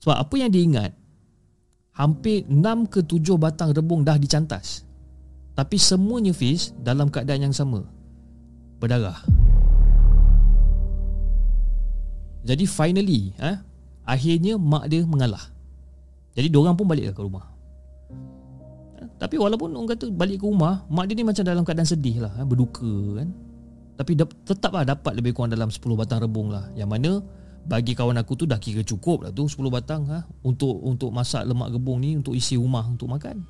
[0.00, 0.92] Sebab apa yang dia ingat
[2.00, 4.86] Hampir 6 ke 7 batang rebung dah dicantas.
[5.52, 7.84] Tapi semuanya Fiz dalam keadaan yang sama.
[8.80, 9.20] Berdarah.
[12.40, 13.60] Jadi finally eh,
[14.08, 15.44] Akhirnya mak dia mengalah.
[16.32, 17.44] Jadi diorang pun balik ke rumah.
[18.96, 22.24] Eh, Tapi walaupun orang kata balik ke rumah Mak dia ni macam dalam keadaan sedih
[22.24, 23.28] lah eh, Berduka kan.
[24.00, 24.16] Tapi
[24.48, 26.72] tetaplah dapat lebih kurang dalam 10 batang rebung lah.
[26.72, 27.10] Yang mana
[27.68, 30.24] bagi kawan aku tu dah kira cukup lah tu 10 batang ha?
[30.40, 33.44] Untuk untuk masak lemak rebung ni Untuk isi rumah untuk makan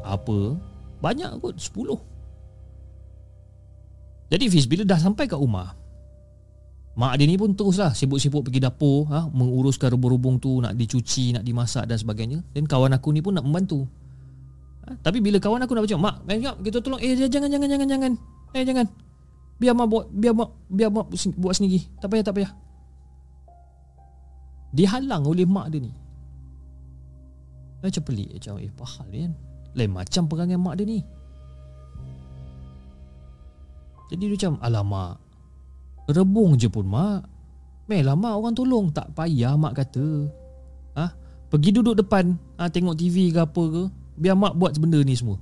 [0.00, 0.56] Apa?
[1.04, 5.76] Banyak kot 10 Jadi Fiz bila dah sampai kat rumah
[6.92, 9.24] Mak dia ni pun teruslah sibuk-sibuk pergi dapur ha?
[9.28, 13.44] Menguruskan rebung-rebung tu Nak dicuci, nak dimasak dan sebagainya Dan kawan aku ni pun nak
[13.44, 13.84] membantu
[14.88, 14.96] ha?
[15.00, 16.16] Tapi bila kawan aku nak macam Mak,
[16.64, 18.12] kita tolong Eh jangan, jangan, jangan, jangan
[18.56, 18.86] Eh jangan
[19.60, 21.06] Biar mak buat Biar mak Biar mak
[21.38, 22.61] buat sendiri Tak payah tak payah
[24.72, 25.92] Dihalang oleh mak dia ni.
[27.82, 29.32] Macam pelik Macam eh pahal ni kan.
[29.72, 31.00] Lain macam perangai mak dia ni.
[34.12, 35.16] Jadi dia macam Alamak
[36.08, 37.28] Rebung je pun mak.
[37.88, 38.88] Melah mak orang tolong.
[38.90, 40.28] Tak payah mak kata.
[40.96, 41.06] Ha?
[41.52, 42.36] Pergi duduk depan.
[42.56, 43.82] Ha, Tengok TV ke apa ke.
[44.16, 45.36] Biar mak buat benda ni semua.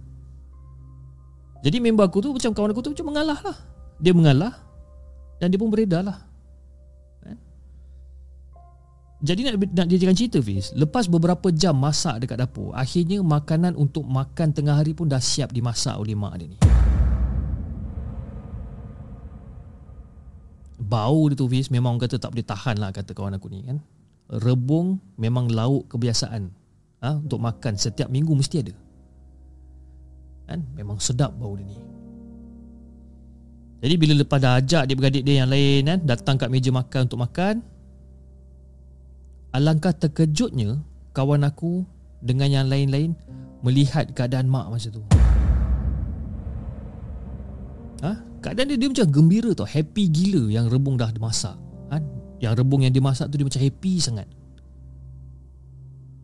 [1.61, 3.59] Jadi member aku tu Macam kawan aku tu Macam mengalah lah.
[4.01, 4.71] Dia mengalah
[5.41, 6.21] dan dia pun beredar lah?
[9.21, 14.09] Jadi nak, nak dijadikan cerita Fiz lepas beberapa jam masak dekat dapur akhirnya makanan untuk
[14.09, 16.59] makan tengah hari pun dah siap dimasak oleh mak dia ni.
[20.81, 23.85] Bau dia tu Fiz memang kata tak boleh tahan lah kata kawan aku ni kan?
[24.41, 26.57] Rebung memang lauk kebiasaan.
[27.01, 27.17] Ha?
[27.17, 28.77] untuk makan setiap minggu mesti ada.
[30.45, 30.69] Kan?
[30.77, 31.77] Memang sedap bau dia ni.
[33.81, 37.09] Jadi bila lepas dah ajak dia beradik dia yang lain kan Datang kat meja makan
[37.09, 37.65] untuk makan
[39.51, 40.79] Alangkah terkejutnya
[41.11, 41.83] Kawan aku
[42.23, 43.19] dengan yang lain-lain
[43.67, 45.03] Melihat keadaan mak masa tu
[48.01, 48.17] ha?
[48.41, 51.59] Keadaan dia, dia macam gembira tau Happy gila yang rebung dah dimasak
[51.91, 51.99] ha?
[52.39, 54.27] Yang rebung yang dimasak tu dia macam happy sangat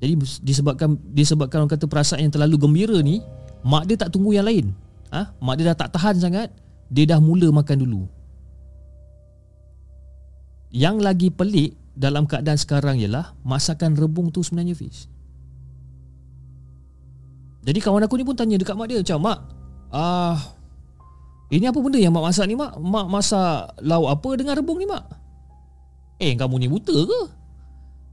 [0.00, 3.20] Jadi disebabkan Disebabkan orang kata perasaan yang terlalu gembira ni
[3.66, 4.70] Mak dia tak tunggu yang lain
[5.10, 5.34] ha?
[5.42, 6.48] Mak dia dah tak tahan sangat
[6.86, 8.02] dia dah mula makan dulu
[10.70, 15.08] Yang lagi pelik dalam keadaan sekarang ialah masakan rebung tu sebenarnya Fiz.
[17.66, 19.38] Jadi kawan aku ni pun tanya dekat mak dia macam mak
[19.90, 20.38] ah
[21.50, 22.78] ini apa benda yang mak masak ni mak?
[22.78, 25.02] Mak masak lauk apa dengan rebung ni mak?
[26.22, 27.20] Eh kamu ni buta ke?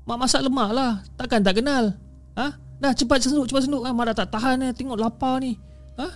[0.04, 1.96] Mak masak lemak lah Takkan tak kenal
[2.36, 2.52] Ha?
[2.82, 5.56] Dah cepat senuk cepat senuk kan Mak dah tak tahan eh Tengok lapar ni
[5.96, 6.08] Ha?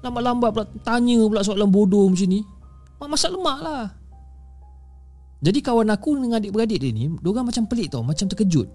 [0.00, 2.40] Lambat-lambat pula Tanya pula soalan bodoh macam ni
[2.96, 3.97] Mak masak lemak lah
[5.38, 8.66] Jadi kawan aku dengan adik-beradik dia ni Diorang macam pelik tau Macam terkejut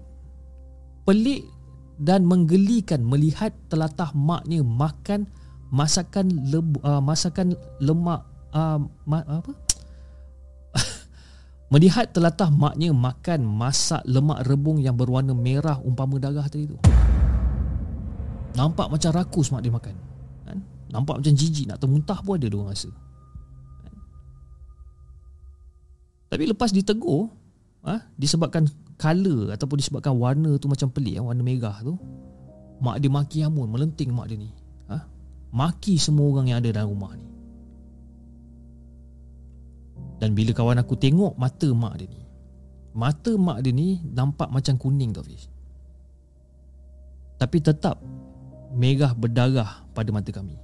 [1.04, 1.44] Pelik
[2.00, 5.28] dan menggelikan Melihat telatah maknya Makan
[5.74, 8.22] masakan lebu, uh, masakan lemak
[8.54, 8.78] uh,
[9.10, 9.52] ma, apa
[11.74, 16.78] Melihat telatah maknya makan masak lemak rebung yang berwarna merah umpama darah tadi tu.
[18.54, 19.94] Nampak macam rakus mak dia makan.
[20.46, 20.58] Kan?
[20.94, 22.90] Nampak macam jijik nak termuntah pun ada dia rasa.
[26.34, 27.30] Tapi lepas ditegur,
[27.86, 28.66] ha, disebabkan
[28.98, 31.94] color ataupun disebabkan warna tu macam pelik, warna merah tu,
[32.82, 34.50] mak dia maki amun, melenting mak dia ni.
[34.90, 34.98] Ha?
[35.54, 37.30] Maki semua orang yang ada dalam rumah ni.
[40.18, 42.22] Dan bila kawan aku tengok mata mak dia ni
[42.94, 45.50] Mata mak dia ni nampak macam kuning tau Fiz
[47.34, 47.98] Tapi tetap
[48.72, 50.54] merah berdarah pada mata kami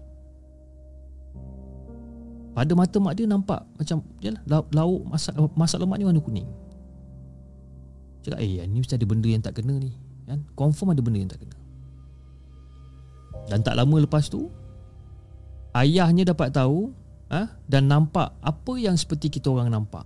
[2.61, 4.45] Pada mata mak dia nampak macam yalah,
[4.77, 6.49] lauk masak, masak lemak ni warna kuning
[8.21, 9.97] Cakap eh ni mesti ada benda yang tak kena ni
[10.29, 10.45] kan?
[10.53, 11.57] Confirm ada benda yang tak kena
[13.49, 14.53] Dan tak lama lepas tu
[15.73, 16.93] Ayahnya dapat tahu
[17.31, 17.47] ha?
[17.71, 20.03] dan nampak apa yang seperti kita orang nampak.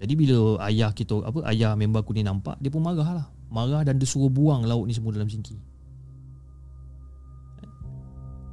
[0.00, 3.26] Jadi bila ayah kita apa ayah member aku ni nampak dia pun marah lah.
[3.50, 5.56] Marah dan dia suruh buang lauk ni semua dalam sinki.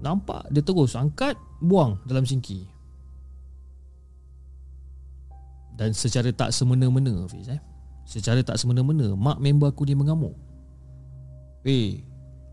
[0.02, 2.70] Nampak dia terus angkat buang dalam sinki.
[5.78, 7.62] Dan secara tak semena-mena Fiz eh.
[8.08, 10.34] Secara tak semena-mena mak member aku ni mengamuk.
[11.67, 12.02] Eh,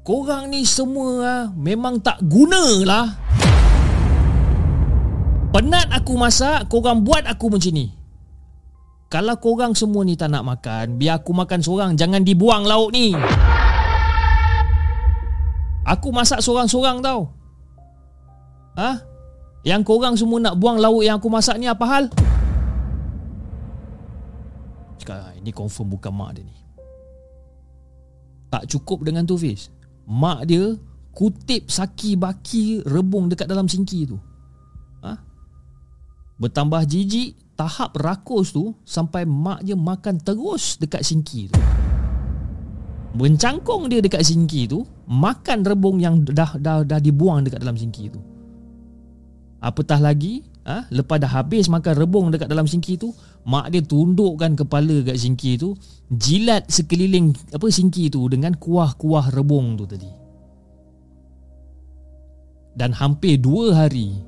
[0.05, 3.07] korang ni semua ah, memang tak guna lah.
[5.55, 7.95] Penat aku masak Korang buat aku macam ni
[9.07, 13.15] Kalau korang semua ni tak nak makan Biar aku makan seorang Jangan dibuang lauk ni
[15.87, 17.31] Aku masak seorang-seorang tau
[18.75, 18.91] Ha?
[19.65, 22.05] Yang korang semua nak buang lauk yang aku masak ni apa hal?
[25.01, 26.57] Cakap ah, ini confirm bukan mak dia ni.
[28.53, 29.73] Tak cukup dengan tu Fiz.
[30.05, 30.77] Mak dia
[31.15, 34.19] kutip saki baki rebung dekat dalam sinki tu.
[36.39, 41.59] Bertambah jijik Tahap rakus tu Sampai mak dia makan terus Dekat singki tu.
[43.15, 48.11] Mencangkung dia dekat singki tu Makan rebung yang dah dah dah dibuang dekat dalam singki
[48.11, 48.34] tu
[49.65, 50.85] Apatah lagi ha?
[50.93, 53.17] Lepas dah habis makan rebung dekat dalam singki tu
[53.49, 55.73] Mak dia tundukkan kepala dekat singki tu
[56.13, 60.13] Jilat sekeliling apa singki tu Dengan kuah-kuah rebung tu tadi
[62.77, 64.21] Dan hampir dua hari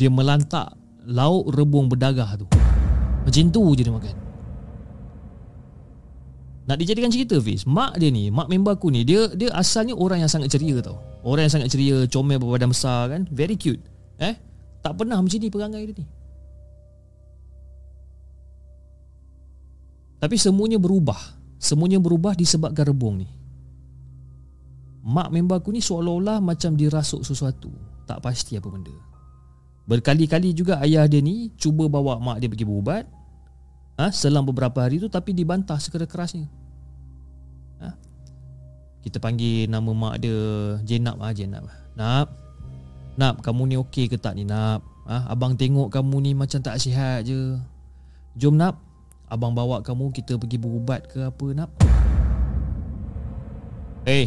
[0.00, 2.46] Dia melantak lauk rebung berdarah tu.
[3.24, 4.16] Macam tu je dia makan.
[6.68, 10.22] Nak dijadikan cerita Fiz, mak dia ni, mak member aku ni, dia dia asalnya orang
[10.22, 11.02] yang sangat ceria tau.
[11.26, 13.82] Orang yang sangat ceria, comel berbadan besar kan, very cute.
[14.22, 14.38] Eh,
[14.80, 16.06] tak pernah macam ni perangai dia ni.
[20.20, 21.16] Tapi semuanya berubah.
[21.60, 23.28] Semuanya berubah disebabkan rebung ni.
[25.00, 27.72] Mak member aku ni seolah-olah macam dirasuk sesuatu.
[28.04, 28.92] Tak pasti apa benda.
[29.88, 33.04] Berkali-kali juga ayah dia ni cuba bawa mak dia pergi berubat.
[33.96, 36.48] Ha, selang beberapa hari tu tapi dibantah sekeras-kerasnya.
[37.80, 37.88] Ha?
[39.00, 40.36] Kita panggil nama mak dia
[40.84, 41.64] Jenab ah Jenab.
[41.96, 42.39] Nap.
[43.20, 44.80] Nap, kamu ni okey ke tak ni Nap?
[45.04, 45.28] Ha?
[45.28, 47.60] abang tengok kamu ni macam tak sihat je.
[48.40, 48.80] Jom Nap.
[49.28, 51.68] Abang bawa kamu kita pergi berubat ke apa Nap?
[54.08, 54.08] Eh.
[54.08, 54.26] Hey,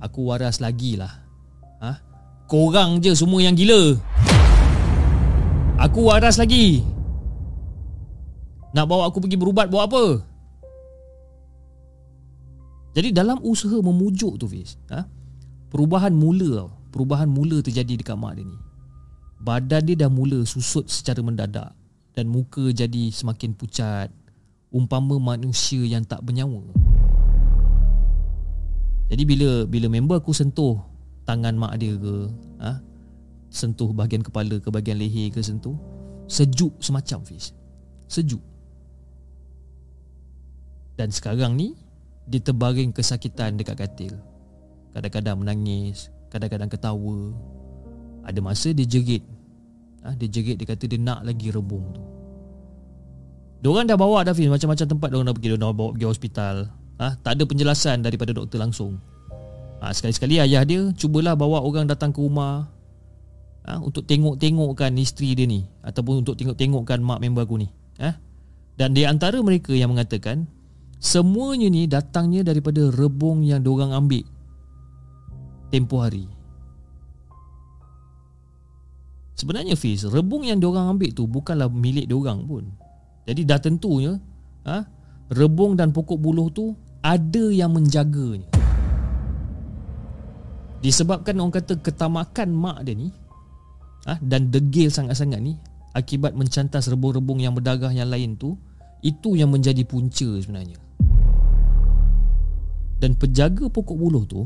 [0.00, 1.12] aku waras lagi lah.
[1.84, 1.92] Ha?
[2.48, 3.94] Korang je semua yang gila
[5.80, 6.82] Aku waras lagi
[8.76, 10.20] Nak bawa aku pergi berubat buat apa
[12.92, 15.08] Jadi dalam usaha memujuk tu Fiz ha?
[15.70, 18.58] Perubahan mula Perubahan mula terjadi dekat mak dia ni.
[19.40, 21.72] Badan dia dah mula susut secara mendadak
[22.12, 24.10] Dan muka jadi semakin pucat.
[24.70, 26.62] Umpama manusia yang tak bernyawa.
[29.10, 30.78] Jadi bila bila member aku sentuh
[31.26, 32.30] tangan mak dia ke
[32.62, 32.78] ha?
[33.50, 35.74] sentuh bahagian kepala ke bahagian leher ke sentuh
[36.30, 37.50] sejuk semacam Fiz.
[38.06, 38.38] Sejuk.
[40.94, 41.74] Dan sekarang ni
[42.30, 44.14] dia terbaring kesakitan dekat katil.
[44.94, 47.34] Kadang-kadang menangis kadang-kadang ketawa
[48.24, 49.26] ada masa dia jerit
[50.06, 50.14] ha?
[50.14, 52.02] dia jerit dia kata dia nak lagi rebung tu
[53.60, 56.54] Diorang dah bawa dah Fiz Macam-macam tempat diorang dah pergi Diorang bawa pergi hospital
[56.96, 57.12] ha?
[57.20, 58.96] Tak ada penjelasan daripada doktor langsung
[59.84, 62.72] ha, Sekali-sekali ayah dia Cubalah bawa orang datang ke rumah
[63.68, 63.76] ha?
[63.84, 67.68] Untuk tengok-tengokkan isteri dia ni Ataupun untuk tengok-tengokkan mak member aku ni
[68.00, 68.16] ha?
[68.80, 70.48] Dan di antara mereka yang mengatakan
[71.00, 74.24] Semuanya ni datangnya daripada rebung yang diorang ambil
[75.70, 76.26] Tempoh hari.
[79.38, 82.68] Sebenarnya Fiz Rebung yang diorang ambil tu Bukanlah milik diorang pun.
[83.24, 84.20] Jadi dah tentunya
[84.68, 84.84] ha,
[85.32, 88.44] Rebung dan pokok buluh tu Ada yang menjaganya.
[90.84, 93.08] Disebabkan orang kata ketamakan mak dia ni
[94.04, 95.56] ha, Dan degil sangat-sangat ni
[95.96, 98.60] Akibat mencantas rebung-rebung yang berdarah yang lain tu
[99.00, 100.76] Itu yang menjadi punca sebenarnya.
[103.00, 104.44] Dan penjaga pokok buluh tu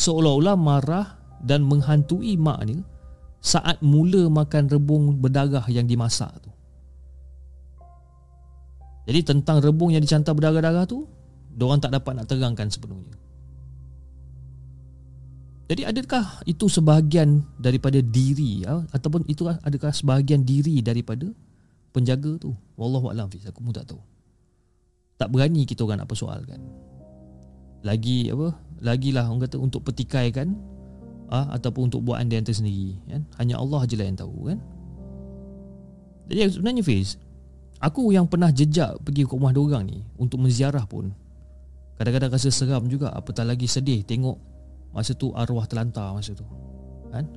[0.00, 1.06] Seolah-olah marah
[1.44, 2.80] dan menghantui mak ni
[3.44, 6.52] Saat mula makan rebung berdarah yang dimasak tu.
[9.08, 11.04] Jadi tentang rebung yang dicantar berdarah-darah tu
[11.50, 13.18] Diorang tak dapat nak terangkan sepenuhnya.
[15.70, 18.82] Jadi adakah itu sebahagian daripada diri ya?
[18.90, 21.30] Ataupun itu adakah sebahagian diri daripada
[21.94, 22.54] penjaga tu?
[22.74, 23.46] Wallahualam Fiz.
[23.46, 24.02] Aku pun tak tahu.
[25.14, 26.58] Tak berani kita orang nak persoalkan.
[27.86, 28.50] Lagi apa
[28.80, 30.56] Lagilah orang kata untuk petikaikan
[31.28, 33.22] ah, Ataupun untuk buat anda yang tersendiri kan?
[33.36, 34.58] Hanya Allah je lah yang tahu kan
[36.32, 37.20] Jadi sebenarnya Fiz
[37.80, 41.12] Aku yang pernah jejak pergi ke rumah diorang ni Untuk menziarah pun
[42.00, 44.36] Kadang-kadang rasa seram juga Apatah lagi sedih tengok
[44.96, 46.44] Masa tu arwah terlantar masa tu
[47.12, 47.28] kan?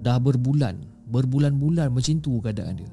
[0.00, 0.80] Dah berbulan
[1.12, 2.90] Berbulan-bulan macam tu keadaan dia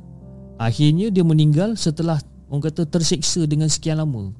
[0.59, 2.19] Akhirnya dia meninggal setelah
[2.51, 4.35] Orang kata terseksa dengan sekian lama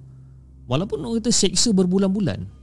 [0.67, 2.62] Walaupun orang kata seksa berbulan-bulan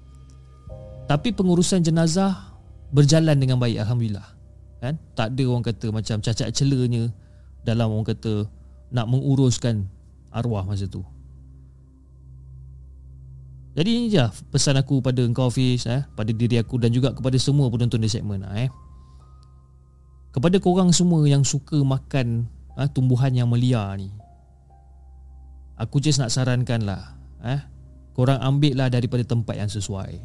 [1.11, 2.55] Tapi pengurusan jenazah
[2.95, 4.39] Berjalan dengan baik Alhamdulillah
[4.79, 4.95] kan?
[5.19, 7.11] Tak ada orang kata macam cacat celanya
[7.67, 8.47] Dalam orang kata
[8.91, 9.87] nak menguruskan
[10.31, 11.03] arwah masa tu.
[13.71, 17.39] Jadi ini je pesan aku pada engkau Hafiz eh, pada diri aku dan juga kepada
[17.39, 18.67] semua penonton di segmen eh.
[20.35, 24.11] Kepada korang semua yang suka makan eh, tumbuhan yang melia ni.
[25.79, 27.15] Aku just nak sarankan lah
[27.47, 27.63] eh,
[28.19, 30.19] korang ambil lah daripada tempat yang sesuai.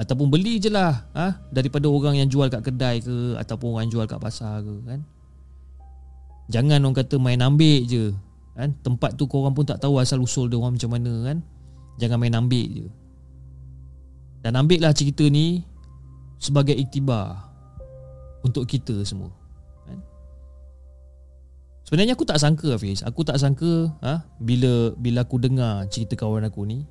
[0.00, 4.08] Ataupun beli je lah eh, daripada orang yang jual kat kedai ke ataupun orang jual
[4.08, 5.04] kat pasar ke kan.
[6.50, 8.10] Jangan orang kata main ambil je
[8.58, 8.74] kan?
[8.82, 11.38] Tempat tu korang pun tak tahu asal usul dia orang macam mana kan
[12.02, 12.86] Jangan main ambil je
[14.42, 15.62] Dan ambil lah cerita ni
[16.42, 17.38] Sebagai iktibar
[18.42, 19.30] Untuk kita semua
[19.86, 20.02] kan?
[21.86, 24.26] Sebenarnya aku tak sangka Hafiz Aku tak sangka ha?
[24.42, 26.82] Bila bila aku dengar cerita kawan aku ni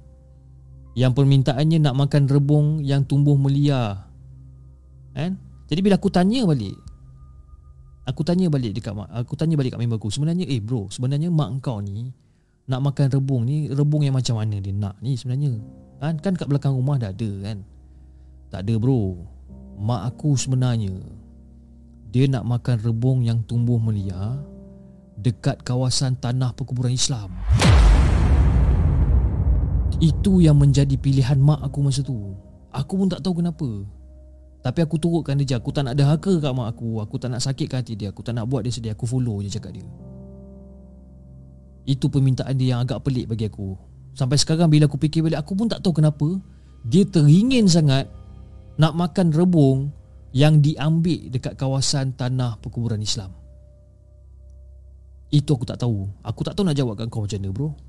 [0.97, 4.09] Yang permintaannya nak makan rebung yang tumbuh melia.
[5.13, 5.37] Kan?
[5.69, 6.77] Jadi bila aku tanya balik
[8.09, 11.29] Aku tanya balik dekat mak Aku tanya balik kat member aku Sebenarnya eh bro Sebenarnya
[11.29, 12.09] mak kau ni
[12.65, 15.61] Nak makan rebung ni Rebung yang macam mana dia nak ni sebenarnya?
[16.01, 17.61] Kan, kan kat belakang rumah dah ada kan?
[18.49, 19.21] Tak ada bro.
[19.77, 20.97] Mak aku sebenarnya
[22.09, 24.41] Dia nak makan rebung yang tumbuh melia
[25.19, 27.29] Dekat kawasan tanah perkuburan Islam
[29.99, 32.31] Itu yang menjadi pilihan mak aku masa tu.
[32.71, 33.67] Aku pun tak tahu kenapa.
[34.63, 35.55] Tapi aku turutkan dia je.
[35.59, 37.03] Aku tak nak dahaka kat mak aku.
[37.03, 38.15] Aku tak nak sakitkan hati dia.
[38.15, 38.95] Aku tak nak buat dia sedih.
[38.95, 39.83] Aku follow je cakap dia.
[41.83, 43.75] Itu permintaan dia yang agak pelik bagi aku.
[44.15, 46.27] Sampai sekarang bila aku fikir balik Aku pun tak tahu kenapa.
[46.87, 48.07] Dia teringin sangat
[48.79, 49.91] Nak makan rebung
[50.31, 53.35] Yang diambil dekat kawasan tanah perkuburan Islam.
[55.29, 56.07] Itu aku tak tahu.
[56.23, 57.88] Aku tak tahu nak jawab kat kau macam mana bro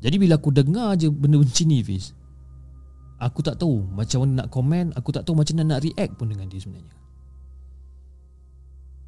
[0.00, 2.12] Jadi bila aku dengar je benda macam ni Fiz
[3.16, 6.28] Aku tak tahu macam mana nak komen Aku tak tahu macam mana nak react pun
[6.28, 6.92] dengan dia sebenarnya.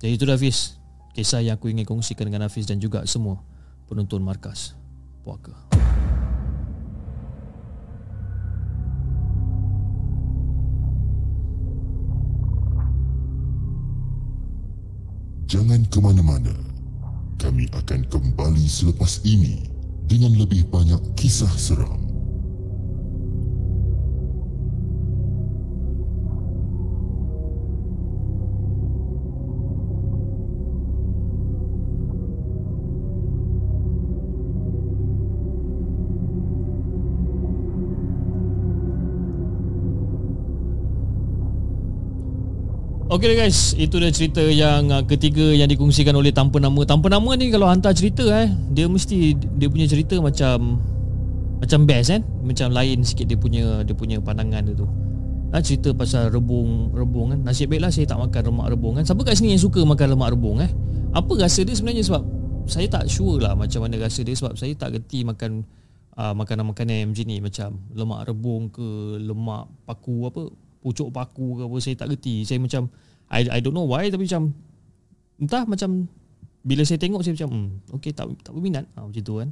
[0.01, 0.80] Jadi itu dah Hafiz
[1.12, 3.43] Kisah yang aku ingin kongsikan dengan Hafiz dan juga semua
[3.84, 4.72] penonton markas
[5.26, 5.53] Puaka.
[15.49, 16.53] Jangan ke mana-mana.
[17.41, 19.78] Kami akan kembali selepas ini
[20.09, 22.08] Dengan lebih banyak kisah seram
[43.09, 46.85] Okey guys, itu dia cerita yang uh, ketiga yang dikongsikan oleh tanpa nama.
[46.85, 50.77] Tanpa nama ni kalau hantar cerita eh, dia mesti dia punya cerita macam
[51.57, 52.21] macam best kan?
[52.45, 54.85] Macam lain sikit dia punya dia punya pandangan dia tu.
[55.57, 57.49] Ha, cerita pasal rebung rebung kan.
[57.49, 59.05] Nasib baiklah saya tak makan lemak rebung kan.
[59.09, 60.69] Siapa kat sini yang suka makan lemak rebung eh?
[61.17, 62.23] Apa rasa dia sebenarnya sebab
[62.69, 65.65] saya tak sure lah macam mana rasa dia sebab saya tak gerti makan
[66.13, 71.62] uh, makanan-makanan yang macam ni macam lemak rebung ke lemak paku apa pucuk paku ke
[71.66, 72.87] apa saya tak gerti saya macam
[73.29, 74.55] I I don't know why tapi macam
[75.39, 76.11] entah macam
[76.66, 77.68] bila saya tengok saya macam hmm,
[78.01, 78.85] okey tak tak berminat.
[78.99, 79.49] Ha, macam tu kan.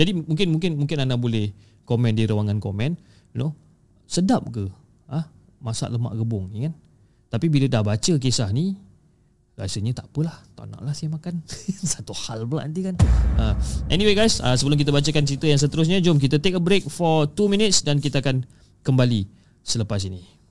[0.00, 1.52] Jadi mungkin mungkin mungkin anda boleh
[1.84, 2.96] komen di ruangan komen
[3.36, 3.52] you know
[4.08, 4.66] sedap ke?
[5.06, 5.28] Ah ha?
[5.62, 6.74] masak lemak rebung ni kan?
[7.30, 8.74] Tapi bila dah baca kisah ni
[9.52, 11.44] rasanya tak apalah tak naklah saya makan.
[11.92, 12.96] Satu hal pula nanti kan.
[13.36, 13.54] Uh,
[13.92, 17.28] anyway guys uh, sebelum kita bacakan cerita yang seterusnya jom kita take a break for
[17.28, 18.42] 2 minutes dan kita akan
[18.82, 19.28] kembali
[19.62, 20.41] selepas ini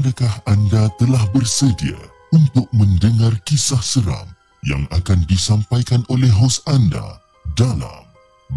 [0.00, 2.00] Adakah anda telah bersedia
[2.32, 4.24] untuk mendengar kisah seram
[4.64, 7.20] yang akan disampaikan oleh hos anda
[7.52, 8.08] dalam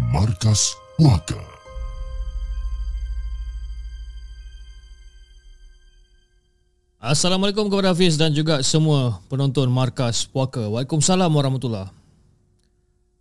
[0.08, 1.36] Markas Puaka?
[6.96, 10.64] Assalamualaikum kepada Hafiz dan juga semua penonton Markas Puaka.
[10.64, 11.92] Waalaikumsalam warahmatullahi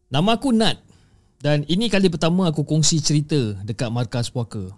[0.07, 0.79] Nama aku Nat
[1.43, 4.71] dan ini kali pertama aku kongsi cerita dekat Markas Puaka.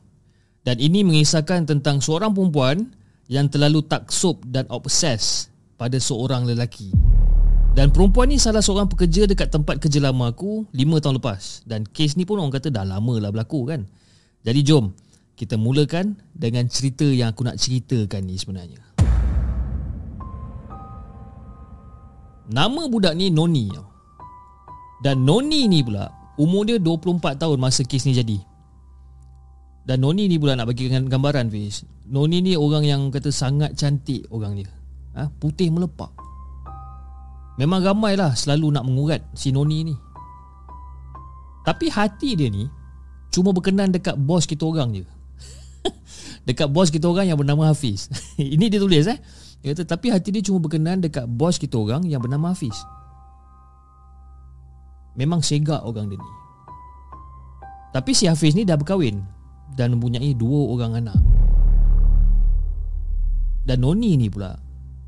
[0.65, 6.93] Dan ini mengisahkan tentang seorang perempuan yang terlalu taksub dan obses pada seorang lelaki.
[7.75, 11.67] Dan perempuan ni salah seorang pekerja dekat tempat kerja lama aku 5 tahun lepas.
[11.67, 13.83] Dan kes ni pun orang kata dah lama lah berlaku kan.
[14.47, 14.95] Jadi jom
[15.35, 18.79] kita mulakan dengan cerita yang aku nak ceritakan ni sebenarnya.
[22.45, 23.73] Nama budak ni Noni
[25.03, 26.07] Dan Noni ni pula
[26.39, 28.54] umur dia 24 tahun masa kes ni jadi.
[29.85, 31.85] Dan Noni ni pula nak bagi gambaran Fiz.
[32.09, 34.69] Noni ni orang yang kata sangat cantik orang dia.
[35.13, 35.29] Ha?
[35.29, 36.09] Putih melepak.
[37.61, 39.95] Memang ramai lah selalu nak mengurat si Noni ni.
[41.65, 42.65] Tapi hati dia ni
[43.35, 45.03] Cuma berkenan dekat bos kita orang je.
[46.47, 48.07] Dekat bos kita orang yang bernama Hafiz.
[48.39, 49.19] Ini dia tulis eh.
[49.59, 52.79] Dia kata tapi hati dia cuma berkenan dekat bos kita orang yang bernama Hafiz.
[55.19, 56.31] Memang segak orang dia ni.
[57.91, 59.19] Tapi si Hafiz ni dah berkahwin
[59.75, 61.19] dan mempunyai dua orang anak.
[63.65, 64.55] Dan Noni ni pula,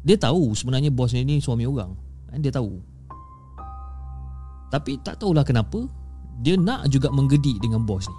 [0.04, 1.94] dia tahu sebenarnya bos ni suami orang.
[2.28, 2.80] Kan dia tahu.
[4.68, 5.88] Tapi tak tahulah kenapa
[6.44, 8.18] dia nak juga menggedik dengan bos ni.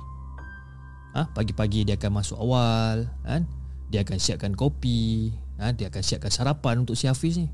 [1.18, 3.44] Ha, pagi-pagi dia akan masuk awal, kan?
[3.88, 7.48] Dia akan siapkan kopi, ha, dia akan siapkan sarapan untuk si Hafiz ni.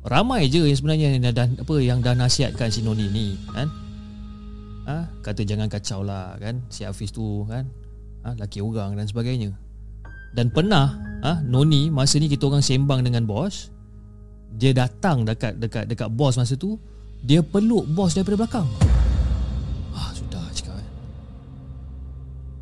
[0.00, 3.68] Ramai je yang sebenarnya yang dah apa yang dah nasihatkan si Noni ni, kan?
[4.86, 5.08] ha?
[5.20, 6.62] Kata jangan kacau lah kan?
[6.72, 7.66] Si Hafiz tu kan?
[8.24, 8.36] Ha?
[8.36, 9.52] Laki orang dan sebagainya.
[10.32, 10.94] Dan pernah
[11.26, 11.42] ha?
[11.42, 13.72] Noni masa ni kita orang sembang dengan bos.
[14.56, 16.78] Dia datang dekat dekat dekat bos masa tu.
[17.20, 18.68] Dia peluk bos daripada belakang.
[19.92, 20.88] Ah sudah cakap kan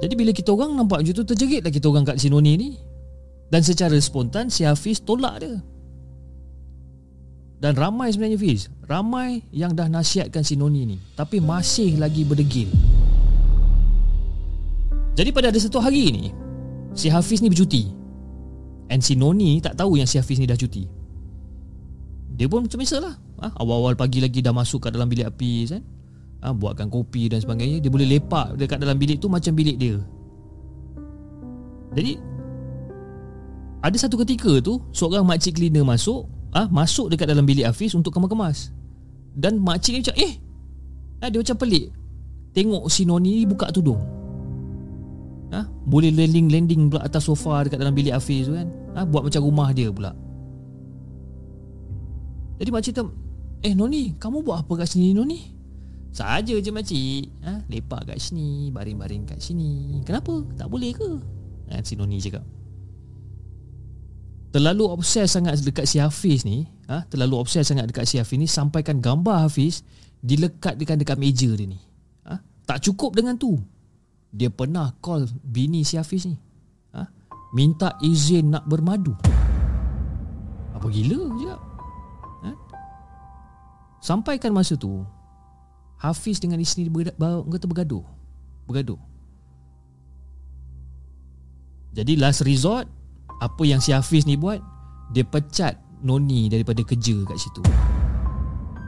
[0.02, 2.70] Jadi bila kita orang nampak macam tu Terjerit lah kita orang kat si Noni ni.
[3.48, 5.56] Dan secara spontan si Hafiz tolak dia.
[7.58, 8.70] Dan ramai sebenarnya Fiz.
[8.86, 10.96] Ramai yang dah nasihatkan si Noni ni.
[11.18, 12.70] Tapi masih lagi berdegil.
[15.18, 16.30] Jadi pada ada satu hari ni
[16.94, 17.90] Si Hafiz ni bercuti.
[18.90, 20.86] And si Noni tak tahu yang si Hafiz ni dah cuti.
[22.38, 23.14] Dia pun macam biasa lah.
[23.42, 23.54] Ha?
[23.58, 25.82] Awal-awal pagi lagi dah masuk kat dalam bilik api kan?
[26.42, 26.54] ha?
[26.54, 27.82] Buatkan kopi dan sebagainya.
[27.82, 29.98] Dia boleh lepak dekat dalam bilik tu macam bilik dia.
[31.98, 32.18] Jadi
[33.78, 38.14] Ada satu ketika tu Seorang makcik cleaner masuk ha, masuk dekat dalam bilik Hafiz untuk
[38.14, 38.72] kemas-kemas.
[39.38, 40.32] Dan makcik ni macam eh
[41.22, 41.86] ha, dia macam pelik.
[42.56, 44.00] Tengok si Noni ni buka tudung.
[45.48, 48.68] Ha, boleh landing-landing pula atas sofa dekat dalam bilik Hafiz tu kan.
[48.96, 50.12] Ha, buat macam rumah dia pula.
[52.58, 53.06] Jadi makcik tu
[53.62, 55.38] Eh Noni Kamu buat apa kat sini Noni
[56.10, 61.08] Saja je makcik ha, Lepak kat sini Baring-baring kat sini Kenapa Tak boleh ke
[61.70, 62.42] ha, Si Noni cakap
[64.58, 67.06] terlalu obses sangat dekat si Hafiz ni ha?
[67.06, 69.86] terlalu obses sangat dekat si Hafiz ni sampaikan gambar Hafiz
[70.18, 71.78] dilekatkan dekat meja dia ni
[72.26, 72.42] ha?
[72.66, 73.54] tak cukup dengan tu
[74.34, 76.34] dia pernah call bini si Hafiz ni
[76.90, 77.06] ha?
[77.54, 79.14] minta izin nak bermadu
[80.74, 81.54] apa gila je
[82.42, 82.50] ha?
[84.02, 85.06] sampaikan masa tu
[86.02, 88.02] Hafiz dengan isteri ber, kata bergaduh
[88.66, 88.98] bergaduh
[91.94, 92.97] jadi last resort
[93.38, 94.58] apa yang si Hafiz ni buat
[95.14, 97.62] Dia pecat Noni daripada kerja kat situ.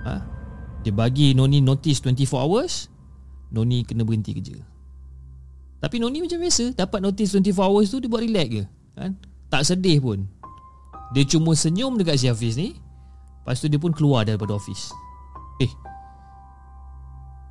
[0.06, 0.14] Ha?
[0.86, 2.86] Dia bagi Noni notice 24 hours
[3.50, 4.58] Noni kena berhenti kerja.
[5.82, 8.64] Tapi Noni macam biasa Dapat notice 24 hours tu Dia buat relax je
[8.98, 9.16] kan?
[9.50, 10.28] Tak sedih pun.
[11.16, 12.76] Dia cuma senyum dekat si Hafiz ni
[13.42, 14.92] Lepas tu dia pun keluar daripada office
[15.58, 15.72] Eh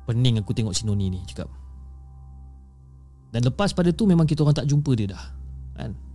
[0.08, 1.48] Pening aku tengok si Noni ni Cakap.
[3.34, 5.24] Dan lepas pada tu Memang kita orang tak jumpa dia dah
[5.76, 6.09] Kan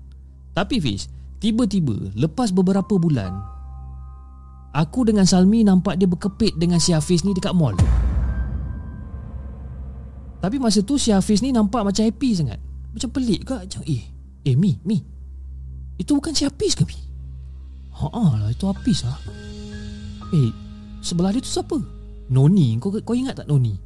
[0.56, 1.12] tapi Fiz
[1.43, 3.36] Tiba-tiba Lepas beberapa bulan
[4.72, 7.76] Aku dengan Salmi nampak dia berkepit dengan si Hafiz ni dekat mall
[10.39, 12.60] Tapi masa tu si Hafiz ni nampak macam happy sangat
[12.95, 14.03] Macam pelik ke macam, Eh,
[14.47, 15.03] eh Mi, Mi
[15.99, 16.97] Itu bukan si Hafiz ke Mi?
[17.95, 19.20] Haa lah itu Hafiz lah
[20.32, 20.51] Eh,
[21.03, 21.78] sebelah dia tu siapa?
[22.26, 23.78] Noni, kau kau ingat tak Noni?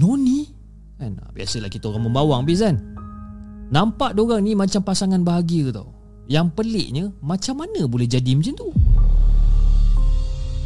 [0.00, 0.46] Noni?
[0.94, 2.93] Kan, biasalah kita orang membawang Hafiz kan
[3.74, 5.90] Nampak diorang ni macam pasangan bahagia tau
[6.30, 8.70] Yang peliknya Macam mana boleh jadi macam tu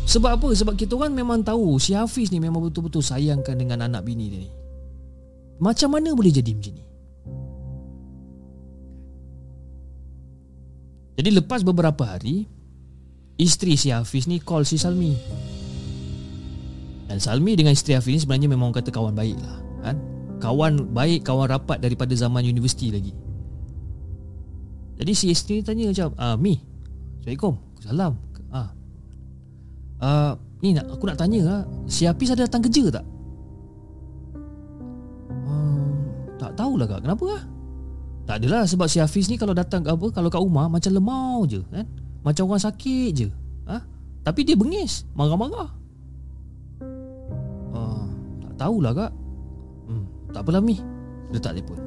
[0.05, 0.49] Sebab apa?
[0.53, 4.45] Sebab kita orang memang tahu Si Hafiz ni memang betul-betul sayangkan dengan anak bini dia
[4.45, 4.51] ni
[5.57, 6.85] Macam mana boleh jadi macam ni?
[11.17, 12.45] Jadi lepas beberapa hari
[13.41, 15.17] Isteri si Hafiz ni call si Salmi
[17.09, 19.68] Dan Salmi dengan isteri Hafiz ni sebenarnya memang kata kawan baik lah?
[20.39, 23.13] Kawan baik kawan rapat daripada zaman universiti lagi.
[24.99, 26.59] Jadi si isteri tanya macam ah mi
[27.23, 27.55] assalamualaikum.
[27.83, 28.13] Salam.
[28.51, 28.69] Ah.
[30.03, 33.05] Ah ni nak aku nak tanya ah si Hafiz ada datang kerja tak?
[35.47, 35.95] Hmm,
[36.39, 37.07] tak tahulah kak.
[37.07, 37.43] Kenapa ah?
[38.27, 41.63] Tak adalah sebab si Hafiz ni kalau datang apa kalau kat rumah macam lemau je
[41.71, 41.87] kan?
[42.27, 43.29] Macam orang sakit je
[43.71, 43.83] ah.
[44.27, 45.71] Tapi dia bengis marah-marah.
[47.71, 48.07] Ah
[48.43, 49.13] tak tahulah kak
[50.33, 50.77] tak apalah Mi
[51.33, 51.79] Letak telefon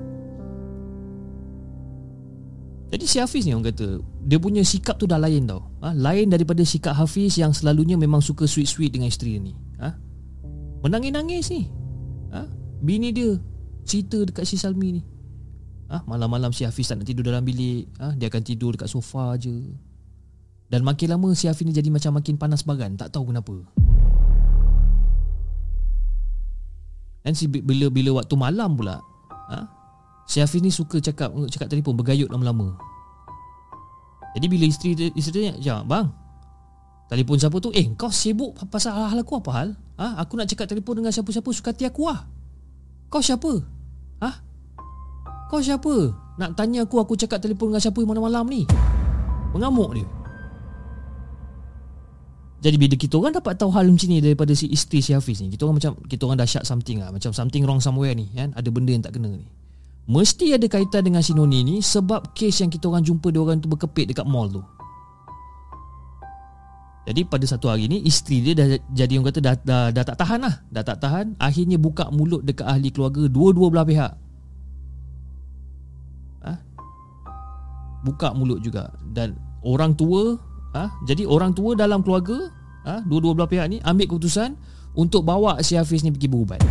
[2.92, 5.94] Jadi si Hafiz ni orang kata Dia punya sikap tu dah lain tau ha?
[5.96, 9.96] Lain daripada sikap Hafiz Yang selalunya memang suka sweet-sweet dengan isteri ni ha?
[10.86, 11.62] Menangis-nangis ni
[12.34, 12.46] ha?
[12.82, 13.38] Bini dia
[13.82, 15.02] Cerita dekat si Salmi ni
[15.89, 16.04] ha?
[16.06, 18.14] Malam-malam si Hafiz tak nak tidur dalam bilik ha?
[18.14, 19.74] Dia akan tidur dekat sofa je
[20.70, 23.56] Dan makin lama si Hafiz ni jadi macam makin panas bagan Tak tahu kenapa
[27.22, 28.97] Dan si bila bila waktu malam pula,
[29.30, 29.59] ha?
[30.26, 32.74] Si Hafiz ni suka cakap cakap telefon bergayut lama-lama.
[34.32, 36.15] Jadi bila isteri isteri tanya, "Bang,
[37.11, 37.69] telefon siapa tu?
[37.76, 39.69] Eh, kau sibuk pasal hal-hal aku apa hal?
[39.99, 40.24] Ha?
[40.24, 42.26] Aku nak cakap telefon dengan siapa-siapa suka hati aku ah.
[43.11, 43.59] Kau siapa?
[44.24, 44.32] Ha?
[45.51, 46.15] Kau siapa?
[46.39, 48.63] Nak tanya aku aku cakap telefon dengan siapa malam-malam ni?"
[49.51, 50.07] Mengamuk dia.
[52.62, 55.49] Jadi bila kita orang dapat tahu hal macam ni daripada si isteri si Hafiz ni,
[55.49, 58.53] kita orang macam kita orang dah syak something lah, macam something wrong somewhere ni kan,
[58.53, 59.49] ada benda yang tak kena ni.
[60.05, 63.57] Mesti ada kaitan dengan si Noni ni sebab kes yang kita orang jumpa dia orang
[63.57, 64.62] tu berkepit dekat mall tu.
[67.01, 70.18] Jadi pada satu hari ni isteri dia dah jadi orang kata dah, dah, dah tak
[70.22, 74.14] tahan lah Dah tak tahan Akhirnya buka mulut dekat ahli keluarga Dua-dua belah pihak
[76.45, 76.53] ha?
[78.05, 79.34] Buka mulut juga Dan
[79.66, 80.38] orang tua
[80.76, 80.91] ha?
[81.07, 82.49] Jadi orang tua dalam keluarga
[82.88, 83.03] ha?
[83.03, 84.55] Dua-dua belah pihak ni Ambil keputusan
[84.97, 86.61] Untuk bawa si Hafiz ni pergi berubat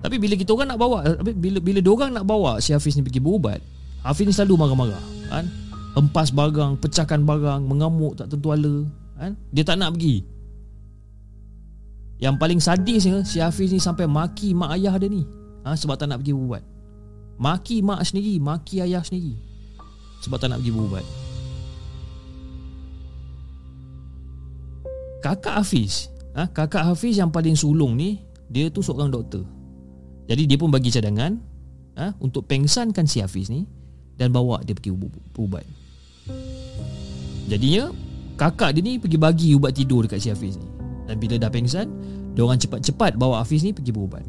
[0.00, 3.04] Tapi bila kita orang nak bawa bila bila dia orang nak bawa si Hafiz ni
[3.04, 3.60] pergi berubat,
[4.00, 5.44] Hafiz ni selalu marah-marah, kan?
[5.92, 8.88] Hempas barang, pecahkan barang, mengamuk tak tentu ala,
[9.20, 9.36] kan?
[9.52, 10.24] Dia tak nak pergi.
[12.20, 15.24] Yang paling sadisnya si Hafiz ni sampai maki mak ayah dia ni.
[15.68, 16.64] Ha, sebab tak nak pergi berubat.
[17.36, 19.36] Maki mak sendiri, maki ayah sendiri.
[20.24, 21.04] Sebab tak nak pergi berubat.
[25.20, 29.44] Kakak Hafiz, ha, kakak Hafiz yang paling sulung ni, dia tu seorang doktor.
[30.26, 31.36] Jadi dia pun bagi cadangan
[32.00, 33.68] ha, untuk pengsankan si Hafiz ni
[34.16, 34.96] dan bawa dia pergi
[35.36, 35.68] berubat.
[37.52, 37.92] Jadinya
[38.40, 40.80] kakak dia ni pergi bagi ubat tidur dekat si Hafiz ni.
[41.10, 41.90] Dan bila dah pengsan
[42.38, 44.22] Diorang cepat-cepat bawa Hafiz ni pergi berubat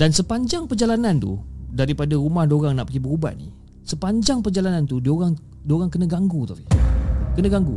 [0.00, 1.36] Dan sepanjang perjalanan tu
[1.68, 3.52] Daripada rumah diorang nak pergi berubat ni
[3.84, 6.64] Sepanjang perjalanan tu Diorang diorang kena ganggu Hafiz
[7.36, 7.76] Kena ganggu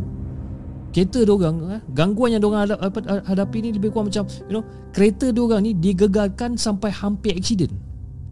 [0.95, 2.79] Kereta diorang eh, Gangguan yang diorang hadap,
[3.27, 4.63] hadapi ni Lebih kurang macam You know
[4.95, 7.75] Kereta diorang ni Digegarkan sampai hampir aksiden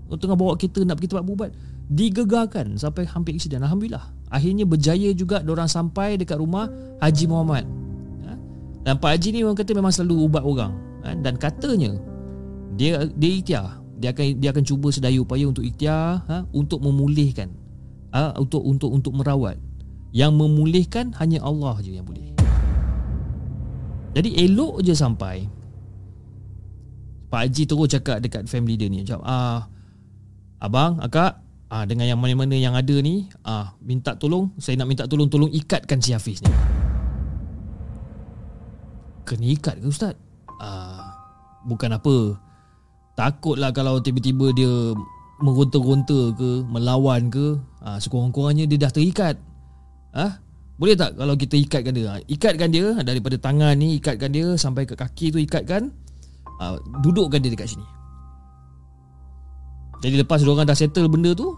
[0.08, 1.52] Tengah bawa kereta nak pergi tempat berubat
[1.92, 4.08] Digegarkan sampai hampir aksiden Alhamdulillah.
[4.32, 6.72] Akhirnya berjaya juga Diorang sampai dekat rumah
[7.04, 7.68] Haji Muhammad.
[8.84, 11.16] Dan Pak Haji ni orang kata memang selalu ubat orang kan?
[11.24, 11.96] Dan katanya
[12.76, 13.80] Dia dia ikhtiar.
[14.00, 16.44] Dia akan dia akan cuba sedaya upaya untuk ikhtiar ha?
[16.52, 17.56] untuk memulihkan
[18.12, 18.36] ha?
[18.36, 19.56] untuk untuk untuk merawat.
[20.12, 22.33] Yang memulihkan hanya Allah je yang boleh
[24.14, 25.50] jadi elok je sampai.
[27.34, 29.66] Pak Haji terus cakap dekat family dia ni cakap ah
[30.62, 31.42] abang akak
[31.74, 35.50] ah dengan yang mana-mana yang ada ni ah minta tolong saya nak minta tolong tolong
[35.50, 36.54] ikatkan si Hafiz ni.
[39.26, 40.14] Kena ikat ke Ustaz?
[40.62, 41.02] Uh,
[41.66, 42.38] bukan apa.
[43.18, 44.94] Takutlah kalau tiba-tiba dia
[45.44, 49.36] Meronta-ronta ke Melawan ke uh, Sekurang-kurangnya dia dah terikat.
[50.14, 50.43] Uh,
[50.74, 52.18] Boleh tak kalau kita ikatkan dia?
[52.26, 55.94] Ikatkan dia daripada tangan ni Ikatkan dia sampai ke kaki tu ikatkan
[56.58, 57.86] uh, Dudukkan dia dekat sini.
[60.04, 61.54] Jadi lepas orang dah settle benda tu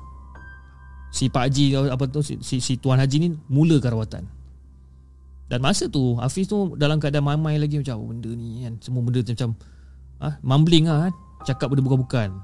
[1.15, 4.23] Si Pak Haji apa tu si, si, si Tuan Haji ni mulakan rawatan.
[5.47, 8.99] Dan masa tu Hafiz tu dalam keadaan mamai lagi macam oh, benda ni kan semua
[8.99, 9.55] benda macam
[10.19, 11.13] ah ha, mumbling ah kan
[11.47, 12.35] cakap benda bukan-bukan.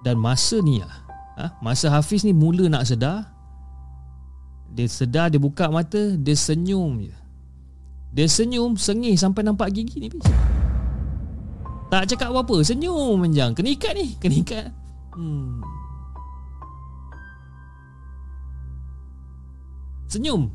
[0.00, 0.94] Dan masa ni ah
[1.36, 3.31] ha, masa Hafiz ni mula nak sedar
[4.72, 7.14] dia sedar dia buka mata dia senyum je.
[8.12, 10.08] Dia senyum sengih sampai nampak gigi ni.
[11.92, 14.68] Tak cakap apa-apa senyum menjang kena ikat ni kena ikat.
[15.12, 15.60] Hmm.
[20.08, 20.52] Senyum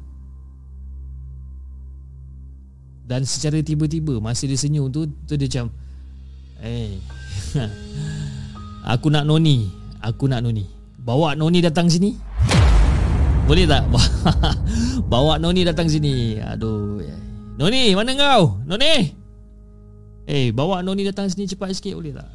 [3.10, 5.74] Dan secara tiba-tiba Masa dia senyum tu Tu dia macam
[6.62, 6.90] Eh hey,
[8.98, 9.66] Aku nak noni
[10.02, 10.66] Aku nak noni
[11.02, 12.27] Bawa noni datang sini
[13.48, 13.88] Boleh tak?
[15.12, 17.00] Bawa noni datang sini Aduh
[17.56, 18.60] Noni mana kau?
[18.68, 19.16] Noni
[20.28, 22.28] Eh hey, bawa noni datang sini cepat sikit boleh tak?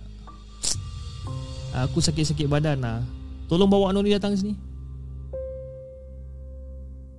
[1.85, 3.05] Aku sakit-sakit badan lah
[3.53, 4.73] Tolong bawa noni datang sini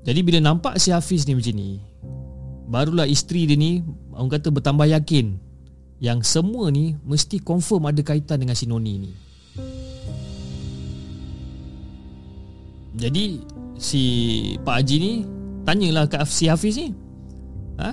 [0.03, 1.79] jadi bila nampak si Hafiz ni macam ni
[2.67, 3.79] Barulah isteri dia ni
[4.11, 5.39] Orang kata bertambah yakin
[6.03, 9.11] Yang semua ni Mesti confirm ada kaitan dengan si Noni ni
[12.99, 13.39] Jadi
[13.83, 14.03] Si
[14.63, 15.13] Pak Haji ni
[15.67, 16.95] Tanyalah kat si Hafiz ni.
[17.79, 17.91] Ha?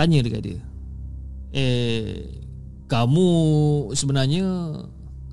[0.00, 0.60] Tanya dekat dia.
[1.52, 2.32] Eh
[2.88, 3.28] Kamu
[3.92, 4.72] sebenarnya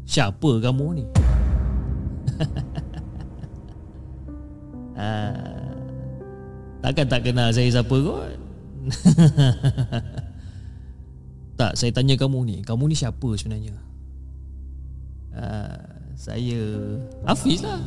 [0.03, 1.05] Siapa kamu ni?
[4.99, 5.31] Ha.
[6.83, 8.35] Takkan tak kenal saya siapa kot?
[11.59, 12.57] Tak saya tanya kamu ni.
[12.67, 13.79] Kamu ni siapa sebenarnya?
[15.39, 15.71] Ha,
[16.19, 16.59] Saya
[17.23, 17.79] Hafiz lah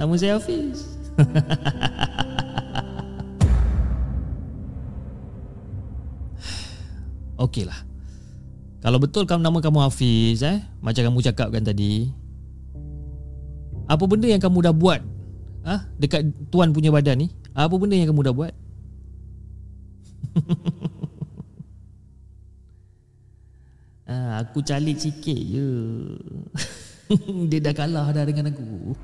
[0.00, 0.96] Nama saya Hafiz.
[7.44, 7.76] Okey lah.
[8.80, 12.08] Kalau betul kamu nama kamu Hafiz eh Macam kamu cakapkan tadi
[13.84, 15.04] Apa benda yang kamu dah buat
[15.68, 15.84] ha?
[16.00, 18.56] Dekat tuan punya badan ni Apa benda yang kamu dah buat?
[24.08, 24.16] Ha,
[24.48, 25.68] Aku calik sikit je.
[27.52, 28.96] Dia dah kalah dah dengan aku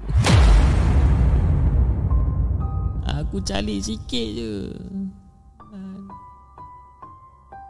[3.27, 4.53] Aku calik sikit je.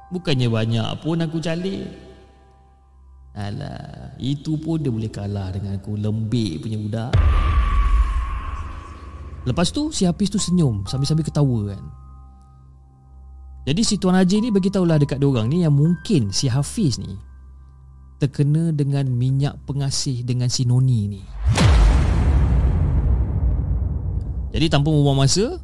[0.07, 1.91] Bukannya banyak pun aku calik
[3.37, 5.97] Alah Itu pun dia boleh kalah dengan aku.
[5.97, 7.13] Lembik punya budak.
[9.45, 11.85] Lepas tu si Hafiz tu senyum sambil-sambil ketawa kan.
[13.67, 16.99] Jadi si Tuan Haji ni bagi tahulah dekat dia orang ni yang mungkin si Hafiz
[17.03, 17.15] ni
[18.17, 21.23] terkena dengan minyak pengasih dengan si Noni ni.
[24.57, 25.61] Jadi tanpa membuang masa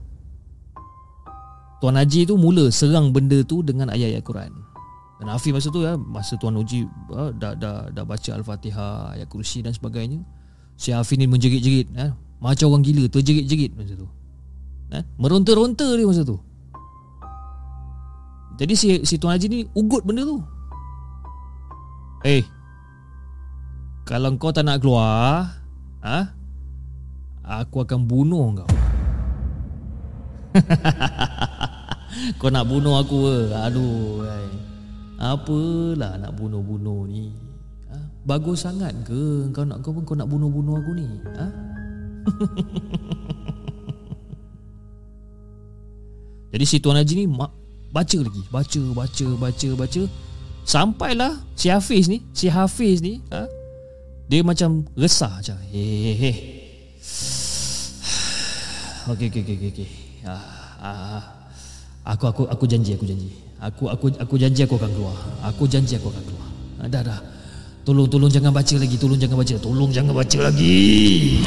[1.81, 4.53] Tuan Haji tu mula serang benda tu dengan ayat-ayat Quran.
[5.17, 9.33] Dan Hafiz masa tu ya, masa Tuan Haji uh, dah, dah, dah baca Al-Fatihah, ayat
[9.33, 10.21] kursi dan sebagainya.
[10.77, 11.89] Si Hafiz ni menjerit-jerit.
[11.97, 14.07] Ya, macam orang gila, terjerit-jerit masa tu.
[14.93, 16.37] Ya, meronta-ronta dia masa tu.
[18.61, 20.39] Jadi si, si Tuan Haji ni ugut benda tu.
[22.29, 22.43] Eh, hey,
[24.05, 25.49] kalau kau tak nak keluar,
[26.05, 26.42] ha,
[27.43, 28.71] aku akan bunuh kau.
[32.39, 33.57] Kau nak bunuh aku ke?
[33.57, 34.53] Aduh ay.
[35.23, 37.31] Apalah nak bunuh-bunuh ni
[37.87, 37.95] ha?
[38.27, 41.07] Bagus sangat ke Kau nak kau pun kau nak bunuh-bunuh aku ni
[41.39, 41.47] ha?
[46.53, 47.31] Jadi si Tuan Haji ni
[47.95, 50.03] Baca lagi Baca, baca, baca, baca
[50.67, 53.47] Sampailah si Hafiz ni Si Hafiz ni ha?
[54.27, 56.63] Dia macam resah macam Hehehe
[59.03, 59.89] Okey, okey, okey, okey
[60.27, 60.43] ah,
[60.79, 61.23] ah,
[62.07, 63.31] aku aku aku janji aku janji.
[63.63, 65.17] Aku aku aku janji aku akan keluar.
[65.47, 66.49] Aku janji aku akan keluar.
[66.83, 67.21] Ah, dah dah.
[67.83, 69.55] Tolong tolong jangan baca lagi tolong jangan baca.
[69.59, 71.43] Tolong jangan baca lagi.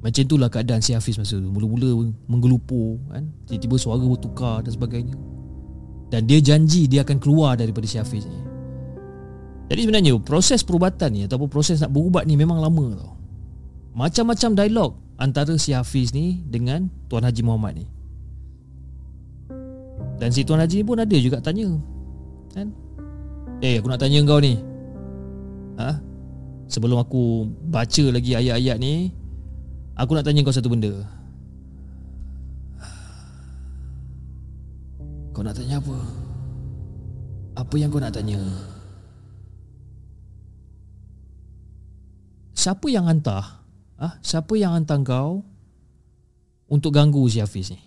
[0.00, 1.50] Macam itulah keadaan si Hafiz masa tu.
[1.50, 3.26] Mula-mula menggelupur kan?
[3.50, 5.16] Tiba-tiba suara bertukar dan sebagainya.
[6.08, 8.45] Dan dia janji dia akan keluar daripada si Hafiz ni
[9.66, 13.12] jadi sebenarnya proses perubatan ni ataupun proses nak berubat ni memang lama tau.
[13.98, 17.86] Macam-macam dialog antara si Hafiz ni dengan Tuan Haji Muhammad ni.
[20.22, 21.66] Dan si Tuan Haji pun ada juga tanya.
[22.54, 22.70] Kan?
[23.58, 24.54] Eh, aku nak tanya kau ni.
[25.82, 25.98] Ha?
[26.70, 29.10] Sebelum aku baca lagi ayat-ayat ni,
[29.98, 30.92] aku nak tanya kau satu benda.
[35.34, 35.98] Kau nak tanya apa?
[37.60, 38.40] Apa yang kau nak tanya?
[42.66, 43.62] Siapa yang hantar?
[43.94, 45.46] Ah, siapa yang hantar kau
[46.66, 47.78] untuk ganggu si Hafiz ni?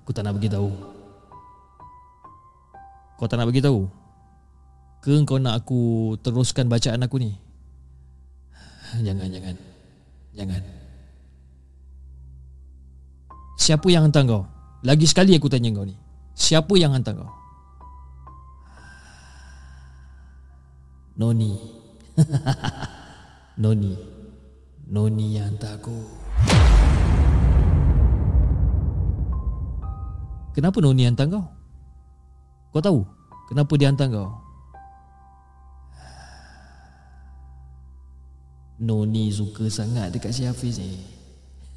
[0.00, 0.72] Aku tak nak bagi tahu.
[3.20, 3.84] Kau tak nak bagi tahu?
[5.04, 7.36] Ke kau nak aku teruskan bacaan aku ni?
[9.04, 9.56] Jangan, jangan.
[10.32, 10.62] Jangan.
[13.60, 14.48] Siapa yang hantar kau?
[14.80, 16.05] Lagi sekali aku tanya kau ni.
[16.36, 17.32] Siapa yang hantar kau?
[21.16, 21.56] Noni.
[23.64, 23.96] Noni.
[24.84, 25.96] Noni yang hantar aku.
[30.52, 31.44] Kenapa Noni hantar kau?
[32.76, 33.00] Kau tahu
[33.48, 34.28] kenapa dia hantar kau?
[38.76, 41.00] Noni suka sangat dekat si Hafiz ni.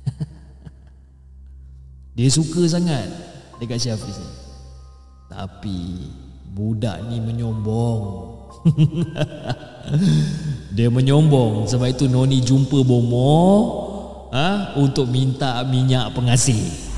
[2.20, 3.08] dia suka sangat
[3.64, 4.49] dekat si Hafiz ni.
[5.30, 6.10] Tapi
[6.50, 8.02] budak ni menyombong.
[10.76, 13.38] Dia menyombong sebab itu Noni jumpa Bomo
[14.34, 16.90] ha, untuk minta minyak pengasih.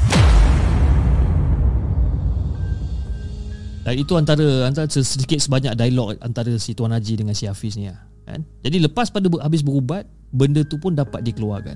[3.82, 7.89] Dan itu antara antara sedikit sebanyak dialog antara si Tuan Haji dengan si Hafiz ni
[8.23, 8.45] kan.
[8.63, 11.75] Jadi lepas pada habis berubat, benda tu pun dapat dikeluarkan.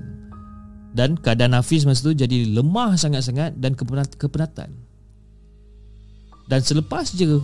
[0.96, 3.76] Dan keadaan Hafiz masa tu jadi lemah sangat-sangat dan
[4.16, 4.85] kepenatan.
[6.46, 7.42] Dan selepas je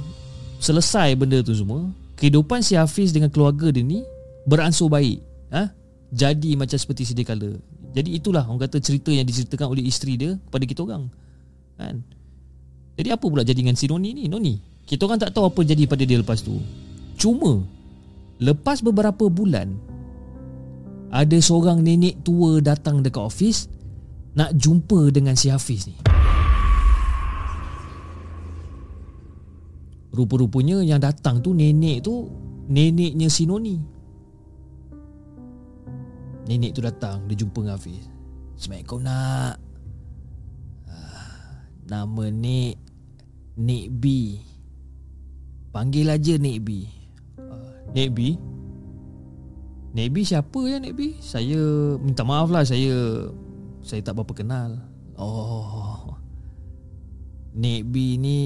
[0.63, 4.07] selesai benda tu semua, kehidupan si Hafiz dengan keluarga dia ni
[4.47, 5.19] beransur baik.
[5.51, 5.71] Ha?
[6.15, 7.59] Jadi macam seperti sedia kala.
[7.93, 11.11] Jadi itulah orang kata cerita yang diceritakan oleh isteri dia kepada kita orang.
[11.77, 12.01] Kan?
[12.97, 14.25] Jadi apa pula jadi dengan si Noni ni?
[14.31, 14.55] Noni.
[14.87, 16.57] Kita orang tak tahu apa jadi pada dia lepas tu.
[17.19, 17.63] Cuma
[18.39, 19.73] lepas beberapa bulan
[21.13, 23.69] ada seorang nenek tua datang dekat ofis
[24.33, 25.97] nak jumpa dengan si Hafiz ni.
[30.13, 32.29] Rupa-rupanya yang datang tu nenek tu
[32.73, 33.77] Neneknya si Noni.
[36.47, 38.07] Nenek tu datang Dia jumpa dengan Hafiz.
[38.55, 39.57] Assalamualaikum nak
[40.87, 41.53] ah,
[41.89, 42.75] Nama Nek
[43.57, 44.05] Nek B?
[45.73, 46.85] Panggil aja Nek B.
[47.41, 48.37] Uh, Nek B?
[49.93, 51.17] Nek B siapa ya Nek B?
[51.19, 51.61] Saya
[51.99, 53.27] Minta maaf lah Saya
[53.81, 54.77] Saya tak berapa kenal.
[55.17, 56.17] Oh
[57.53, 58.41] Nek B ni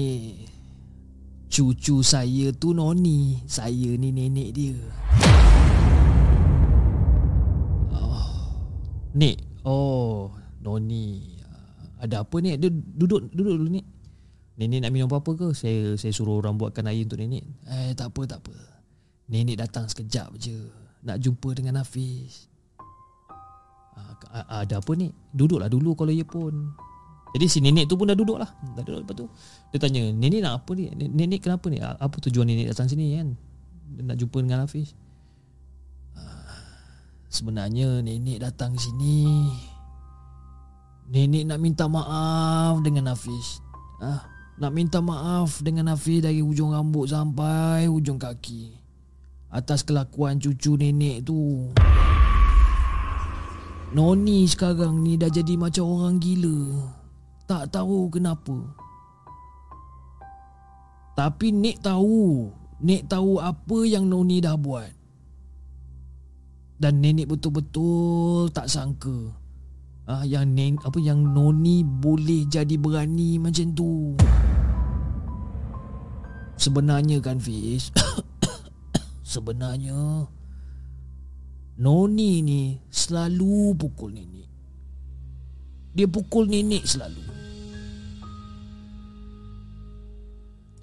[1.47, 3.39] Cucu saya tu Noni.
[3.47, 4.75] Saya ni nenek dia.
[7.95, 8.27] Oh.
[9.15, 9.37] Nek.
[9.63, 11.39] Oh Noni.
[11.97, 13.81] Ada apa ni Dia duduk Duduk dulu ni
[14.57, 15.47] Nenek nak minum apa-apa ke?
[15.53, 17.45] Saya saya suruh orang buatkan air untuk nenek.
[17.69, 18.57] Eh tak apa tak apa.
[19.29, 20.57] Nenek datang sekejap je.
[21.05, 22.49] Nak jumpa dengan Hafiz.
[24.33, 26.73] Ah, Ada apa ni Duduklah dulu kalau ia pun
[27.35, 29.27] Jadi si nenek tu pun dah duduk lah Dah duduk lepas tu
[29.75, 30.87] Dia tanya Nenek nak apa ni?
[30.95, 31.79] Nenek kenapa ni?
[31.83, 33.35] Apa tujuan nenek datang sini kan?
[33.87, 34.95] Dia nak jumpa dengan Hafiz.
[36.15, 36.59] Ah,
[37.27, 39.51] Sebenarnya nenek datang sini
[41.07, 43.59] Nenek nak minta maaf dengan Hafiz.
[43.99, 44.23] Ah,
[44.59, 48.75] Nak minta maaf dengan Hafiz Dari hujung rambut sampai hujung kaki
[49.47, 51.71] Atas kelakuan cucu nenek tu.
[53.95, 56.96] Noni sekarang ni dah jadi macam orang gila
[57.47, 58.55] Tak tahu kenapa.
[61.15, 62.51] Tapi Nek tahu.
[62.83, 64.93] Nek tahu apa yang Noni dah buat.
[66.77, 69.33] Dan nenek betul-betul tak sangka
[70.07, 74.15] ah, yang nen, apa yang Noni boleh jadi berani macam tu.
[76.57, 77.93] Sebenarnya kan Fiz?
[79.37, 80.25] Sebenarnya
[81.77, 84.49] Noni ni selalu pukul nenek.
[85.93, 87.36] Dia pukul nenek selalu.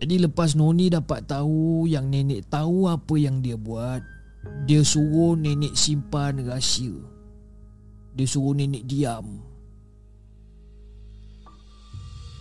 [0.04, 4.04] Jadi lepas Noni dapat tahu yang nenek tahu apa yang dia buat,
[4.68, 6.92] dia suruh nenek simpan rahsia.
[8.12, 9.40] Dia suruh nenek diam.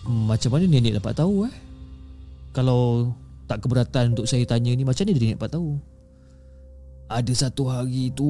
[0.04, 1.54] Macam mana nenek dapat tahu eh?
[2.52, 3.16] Kalau
[3.48, 5.80] tak keberatan untuk saya tanya ni, macam mana dia dapat tahu?
[7.08, 8.28] Ada satu hari tu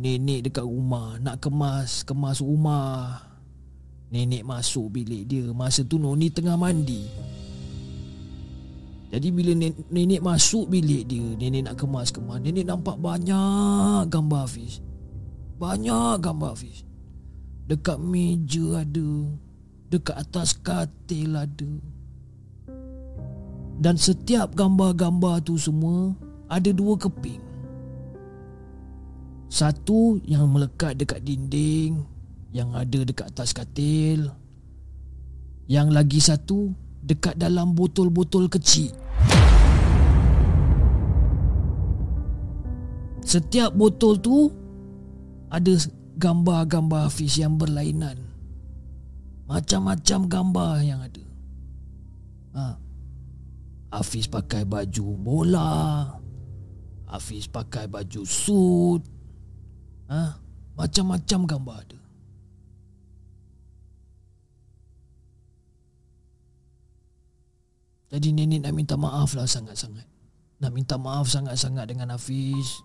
[0.00, 3.20] Nenek dekat rumah Nak kemas Kemas rumah
[4.08, 7.04] Nenek masuk bilik dia Masa tu Noni tengah mandi
[9.06, 9.54] Jadi bila
[9.90, 14.82] nenek masuk bilik dia Nenek nak kemas-kemas Nenek nampak banyak gambar Hafiz.
[15.62, 16.82] Banyak gambar Hafiz.
[17.70, 19.10] Dekat meja ada
[19.86, 21.72] Dekat atas katil ada.
[23.78, 26.10] Dan setiap gambar-gambar tu semua
[26.50, 27.42] Ada dua keping.
[29.46, 32.02] Satu yang melekat dekat dinding
[32.50, 34.34] Yang ada dekat atas katil.
[35.70, 38.90] Yang lagi satu Dekat dalam botol-botol kecil
[43.22, 44.50] Setiap botol tu
[45.54, 45.78] Ada
[46.18, 48.18] gambar-gambar Hafiz yang berlainan
[49.46, 51.24] Macam-macam gambar yang ada
[52.58, 52.74] ha.
[53.94, 55.70] Hafiz pakai baju bola
[57.06, 59.02] Hafiz pakai baju suit
[60.06, 60.38] Ha?
[60.78, 62.05] Macam-macam gambar ada.
[68.06, 70.06] Jadi nenek nak minta maaf lah sangat-sangat.
[70.62, 72.80] Nak minta maaf sangat-sangat dengan Hafiz.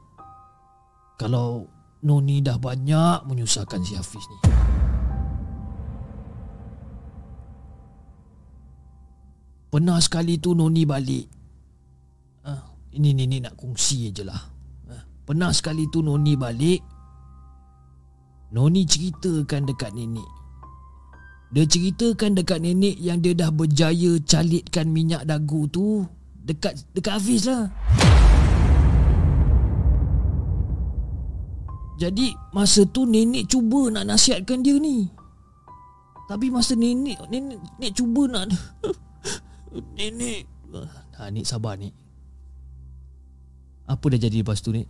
[1.22, 1.70] Kalau
[2.02, 4.40] Noni dah banyak menyusahkan si Hafiz ni.
[9.72, 11.28] Pernah sekali tu Noni balik.
[12.44, 12.52] Ha,
[12.98, 14.42] ini nenek nak kongsi je lah.
[14.90, 16.82] Ha, pernah sekali tu Noni balik.
[18.52, 20.41] Noni ceritakan dekat nenek
[21.52, 26.08] Dia ceritakan dekat nenek Yang dia dah berjaya calitkan minyak dagu tu
[26.42, 27.70] Dekat dekat Hafiz lah.
[32.02, 35.06] Jadi masa tu nenek cuba nak nasihatkan dia ni.
[36.26, 38.50] Tapi masa nenek Nenek, nenek cuba nak
[40.02, 40.50] Nenek.
[41.20, 41.94] Ha, Nik sabar Nik
[43.86, 44.90] Apa dah jadi lepas tu Nik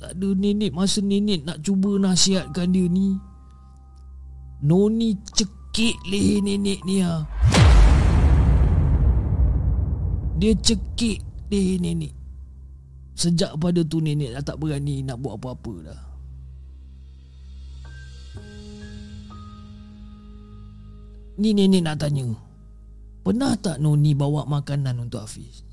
[0.00, 0.72] tak ada nenek.
[0.72, 3.20] Masa nenek nak cuba nasihatkan dia ni
[4.64, 5.12] Noni
[5.80, 7.24] cekik leher nenek ha.
[10.36, 12.12] Dia cekik leher nenek
[13.16, 16.00] Sejak pada tu nenek dah tak berani nak buat apa-apa dah
[21.40, 22.28] Ni nenek nak tanya
[23.24, 25.64] Pernah tak Noni bawa makanan untuk Hafiz?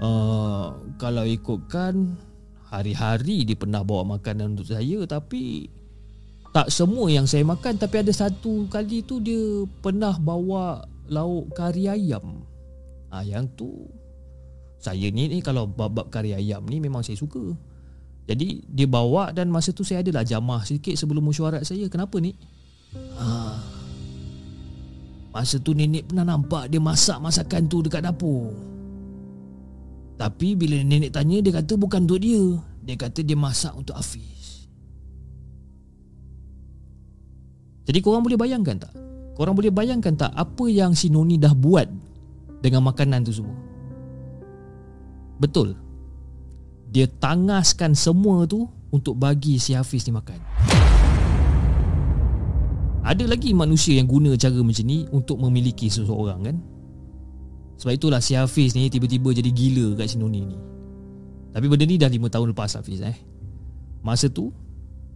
[0.00, 2.16] Uh, kalau ikutkan
[2.72, 5.76] Hari-hari dia pernah bawa makanan untuk saya Tapi
[6.54, 11.88] Tak semua yang saya makan Tapi ada satu kali tu dia pernah bawa lauk kari
[11.88, 12.44] ayam
[13.12, 13.70] ha, Yang tu
[14.80, 17.52] Saya ni, ni kalau bab-bab kari ayam ni memang saya suka
[18.28, 22.32] Jadi dia bawa dan masa tu saya adalah jamah sikit sebelum mesyuarat saya Kenapa ni?
[23.20, 23.26] Ha,
[25.28, 28.68] masa tu nenek pernah nampak dia masak masakan tu dekat dapur
[30.18, 32.42] tapi bila nenek tanya dia kata bukan untuk dia.
[32.82, 34.37] Dia kata dia masak untuk Hafiz.
[37.88, 38.92] Jadi korang boleh bayangkan tak?
[39.32, 41.88] Korang boleh bayangkan tak apa yang si Noni dah buat
[42.60, 43.56] dengan makanan tu semua?
[45.40, 45.72] Betul.
[46.92, 50.36] Dia tangaskan semua tu untuk bagi si Hafiz ni makan.
[53.08, 56.56] Ada lagi manusia yang guna cara macam ni untuk memiliki seseorang kan?
[57.80, 60.58] Sebab itulah si Hafiz ni tiba-tiba jadi gila kat si Noni ni.
[61.56, 63.16] Tapi benda ni dah 5 tahun lepas Hafiz eh.
[64.04, 64.52] Masa tu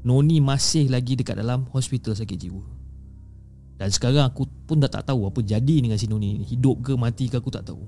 [0.03, 2.65] Noni masih lagi dekat dalam hospital sakit jiwa.
[3.79, 6.45] Dan sekarang aku pun dah tak tahu apa jadi dengan si Noni ni.
[6.47, 7.83] Hidup ke mati ke aku tak tahu.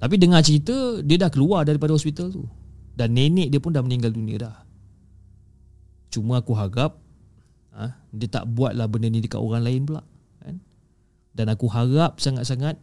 [0.00, 2.44] Tapi dengar cerita dia dah keluar daripada hospital tu.
[2.92, 4.56] Dan nenek dia pun dah meninggal dunia dah.
[6.12, 7.00] Cuma aku harap
[7.72, 10.04] ha, dia tak buatlah benda ni dekat orang lain pula.
[10.44, 10.60] Kan?
[11.32, 12.76] Dan aku harap sangat-sangat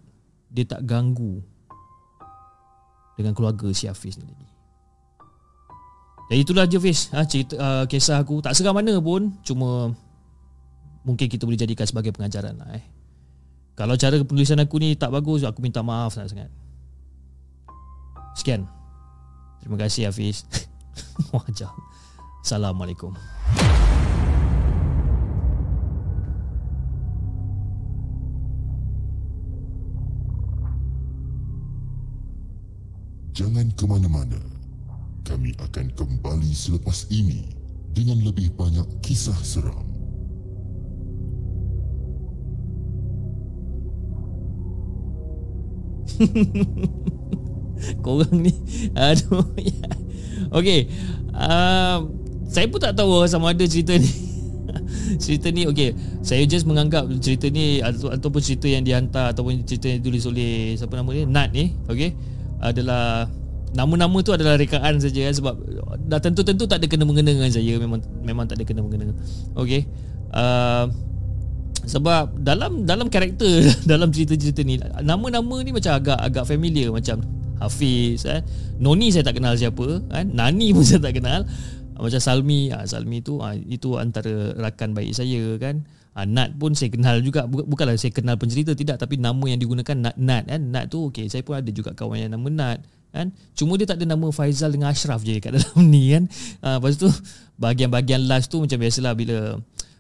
[0.50, 1.46] dia tak ganggu
[3.14, 4.59] dengan keluarga si Hafiz ni lagi.
[6.30, 7.10] Jadi itulah je Fiz.
[7.10, 8.38] Ha, cerita, uh, Kisah aku.
[8.46, 9.98] Tak seram mana pun Cuma
[11.02, 12.86] Mungkin kita boleh jadikan sebagai pengajaran lah eh.
[13.74, 16.54] Kalau cara penulisan aku ni tak bagus Aku minta maaf sangat-sangat
[18.40, 18.64] Sekian.
[19.60, 20.48] Terima kasih Hafiz.
[21.36, 21.76] Wajah.
[22.40, 23.12] Assalamualaikum.
[33.36, 34.59] Jangan ke mana-mana.
[35.30, 37.54] Kami akan kembali selepas ini
[37.94, 39.86] dengan lebih banyak kisah seram.
[48.04, 48.52] Korang ni
[48.98, 49.88] Aduh ya.
[50.52, 50.90] Okay
[51.32, 52.04] uh,
[52.50, 54.10] Saya pun tak tahu Sama ada cerita ni
[55.24, 59.88] Cerita ni Okay Saya just menganggap Cerita ni atau, Ataupun cerita yang dihantar Ataupun cerita
[59.88, 62.12] yang ditulis oleh Siapa nama dia Nat ni Okay
[62.60, 63.32] Adalah
[63.70, 65.54] Nama-nama tu adalah rekaan saja kan sebab
[66.10, 69.14] dah tentu-tentu tak ada kena mengena dengan saya memang memang tak ada kena mengena.
[69.54, 69.86] Okey.
[70.34, 70.90] Uh,
[71.86, 76.90] sebab dalam dalam karakter dalam cerita-cerita ni nama-nama ni macam agak agak familiar.
[76.90, 77.22] Macam
[77.60, 78.42] Hafiz eh.
[78.80, 81.46] Noni saya tak kenal siapa kan Nani pun saya tak kenal.
[82.00, 85.84] Macam Salmi ah Salmi tu ah, itu antara rakan baik saya kan
[86.20, 87.48] ah, Nat pun saya kenal juga.
[87.48, 89.00] Bukanlah saya kenal pencerita tidak.
[89.00, 90.62] Tapi nama yang digunakan Nat Nat kan?
[90.68, 92.80] Nat tu okey saya pun ada juga kawan yang nama Nat
[93.10, 93.32] kan?
[93.58, 96.24] Cuma dia tak ada nama Faizal dengan Ashraf je kat dalam ni kan?
[96.60, 97.08] Ah, lepas tu
[97.58, 99.58] bahagian-bahagian last tu macam biasalah bila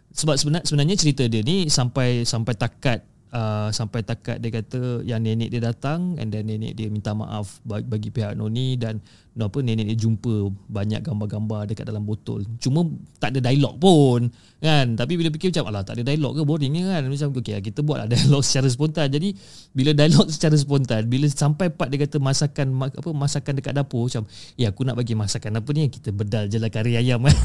[0.10, 5.22] sebab sebenarnya, sebenarnya cerita dia ni sampai sampai takat uh, sampai takat dia kata yang
[5.22, 9.02] nenek dia datang and then nenek dia minta maaf bagi, bagi pihak Noni dan
[9.48, 12.44] apa nenek dia jumpa banyak gambar-gambar dekat dalam botol.
[12.60, 12.84] Cuma
[13.22, 14.28] tak ada dialog pun
[14.60, 15.00] kan?
[15.00, 16.42] Tapi bila fikir macam alah tak ada dialog ke?
[16.44, 17.08] Boring ni kan?
[17.08, 19.08] Macam okey kita buatlah dialog secara spontan.
[19.08, 19.32] Jadi
[19.72, 24.28] bila dialog secara spontan bila sampai part dia kata masakan apa masakan dekat dapur macam
[24.60, 25.88] ya aku nak bagi masakan apa ni?
[25.88, 27.38] Kita bedal je lah kari ayam kan?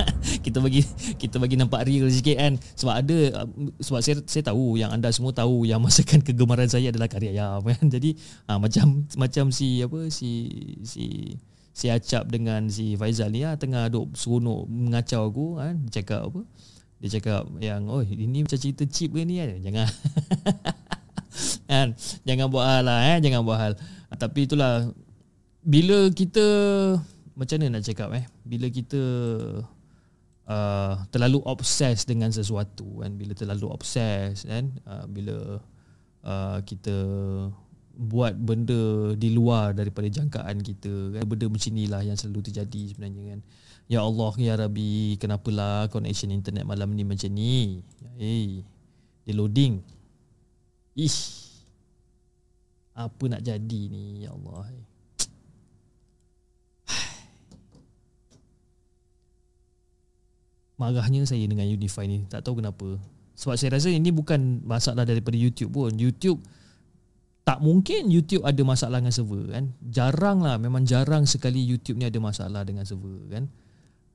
[0.44, 0.84] Kita bagi
[1.20, 2.56] kita bagi nampak real sikit kan?
[2.56, 3.18] Sebab ada
[3.80, 7.60] sebab saya saya tahu yang anda semua tahu yang masakan kegemaran saya adalah kari ayam
[7.64, 7.84] kan?
[7.88, 8.16] Jadi
[8.48, 10.48] ha, macam macam si apa si
[10.84, 11.36] si
[11.70, 16.30] si Acap dengan si Faizal ni lah, tengah duk seronok mengacau aku kan dia cakap
[16.30, 16.40] apa?
[17.00, 19.88] Dia cakap yang oh ini macam cerita chip ke ni kan jangan.
[21.70, 21.94] Kan?
[22.26, 23.22] Jangan buat hal lah eh?
[23.22, 23.72] Jangan buat hal.
[24.10, 24.90] Tapi itulah
[25.62, 26.42] bila kita
[27.38, 28.26] macam mana nak cakap eh?
[28.42, 28.98] Bila kita
[30.50, 35.62] uh, terlalu obses dengan sesuatu kan bila terlalu obses kan uh, bila
[36.26, 36.96] uh, kita
[38.00, 41.22] buat benda di luar daripada jangkaan kita kan?
[41.28, 43.40] Benda macam inilah yang selalu terjadi sebenarnya kan?
[43.92, 47.84] Ya Allah ya Rabbi kenapalah connection internet malam ni macam ni?
[48.16, 48.64] Hey
[49.28, 49.84] dia loading.
[50.96, 51.52] Ish.
[52.96, 54.66] Apa nak jadi ni ya Allah?
[60.80, 62.24] Marahnya saya dengan Unify ni.
[62.32, 62.96] Tak tahu kenapa.
[63.36, 65.92] Sebab saya rasa ini bukan masalah daripada YouTube pun.
[65.92, 66.40] YouTube
[67.44, 72.06] tak mungkin YouTube ada masalah dengan server kan jarang lah memang jarang sekali YouTube ni
[72.06, 73.48] ada masalah dengan server kan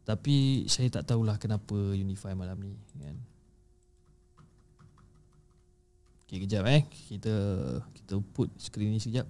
[0.05, 3.17] tapi saya tak tahulah kenapa Unify malam ni kan
[6.25, 6.81] Okay, kejap eh.
[6.89, 7.31] Kita
[7.93, 9.29] kita put screen ni sekejap.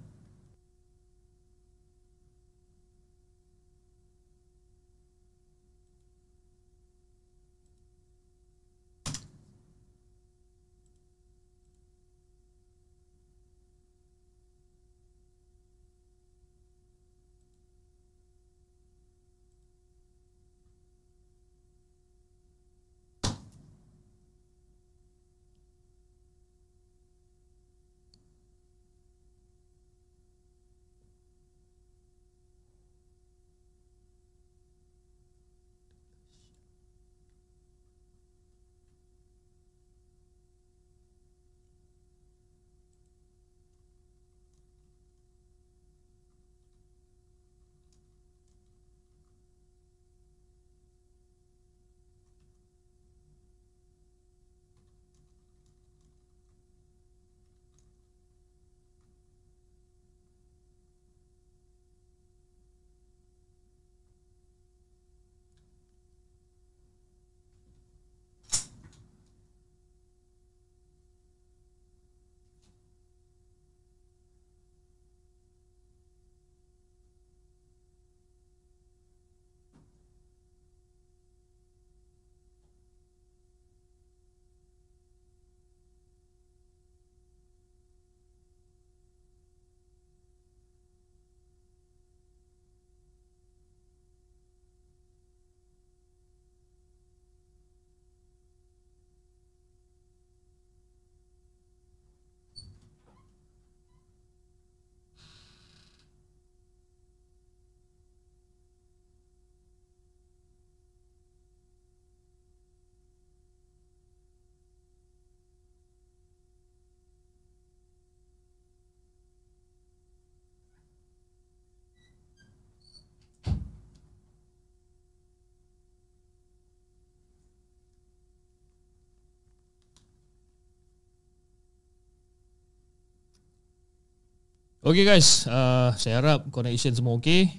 [134.86, 137.50] Okay guys, uh, saya harap connection semua okay.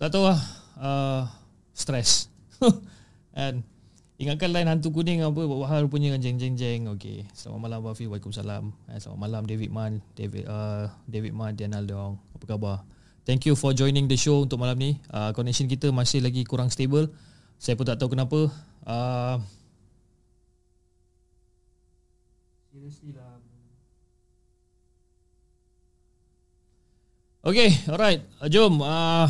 [0.00, 0.40] Tak tahu lah,
[0.80, 1.28] uh,
[1.76, 2.32] stress.
[3.36, 3.60] And
[4.16, 6.88] ingatkan line hantu kuning apa buat hal punya jeng jeng jeng.
[6.96, 8.72] Okay, selamat malam Wafi, Waalaikumsalam.
[8.88, 12.16] Eh, selamat malam David Man, David uh, David Man dan Aldong.
[12.32, 12.80] Apa khabar?
[13.28, 14.96] Thank you for joining the show untuk malam ni.
[15.12, 17.12] Uh, connection kita masih lagi kurang stable.
[17.60, 18.48] Saya pun tak tahu kenapa.
[18.88, 19.36] Uh,
[22.72, 23.39] seriously lah.
[27.40, 28.20] Okay, alright.
[28.36, 28.84] Uh, jom.
[28.84, 29.24] Uh,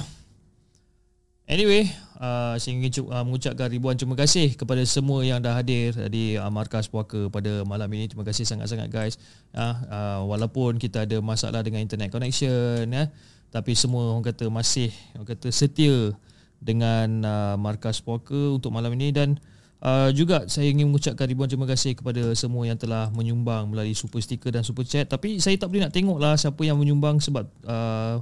[1.47, 1.87] anyway,
[2.19, 6.51] uh, saya ingin uh, mengucapkan ribuan terima kasih kepada semua yang dah hadir di uh,
[6.51, 8.11] Markas Puaka pada malam ini.
[8.11, 9.15] Terima kasih sangat-sangat guys.
[9.55, 13.15] Uh, uh, walaupun kita ada masalah dengan internet connection, ya,
[13.55, 16.11] tapi semua orang kata masih orang kata setia
[16.59, 19.39] dengan uh, Markas Puaka untuk malam ini dan
[19.81, 24.21] Uh, juga saya ingin mengucapkan ribuan terima kasih kepada semua yang telah menyumbang melalui super
[24.21, 25.09] sticker dan super chat.
[25.09, 28.21] Tapi saya tak boleh nak tengok lah siapa yang menyumbang sebab uh,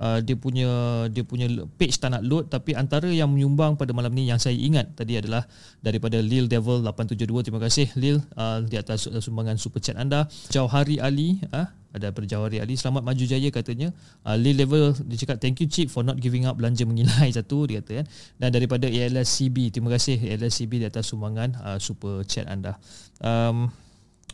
[0.00, 0.68] uh, dia punya
[1.10, 1.46] dia punya
[1.78, 5.18] page tak nak load tapi antara yang menyumbang pada malam ni yang saya ingat tadi
[5.18, 5.46] adalah
[5.84, 10.26] daripada Lil Devil 872 terima kasih Lil uh, di atas sumbangan super chat anda.
[10.50, 12.74] Jauhari Ali uh, ada daripada Jauhari Ali.
[12.74, 13.94] Selamat maju jaya katanya.
[14.26, 17.70] Uh, Lil Devil dia cakap thank you Chief for not giving up belanja mengilai satu
[17.70, 18.06] dia kata kan.
[18.42, 22.74] Dan daripada ALSCB terima kasih ALSCB di atas sumbangan uh, super chat anda.
[23.22, 23.70] Um,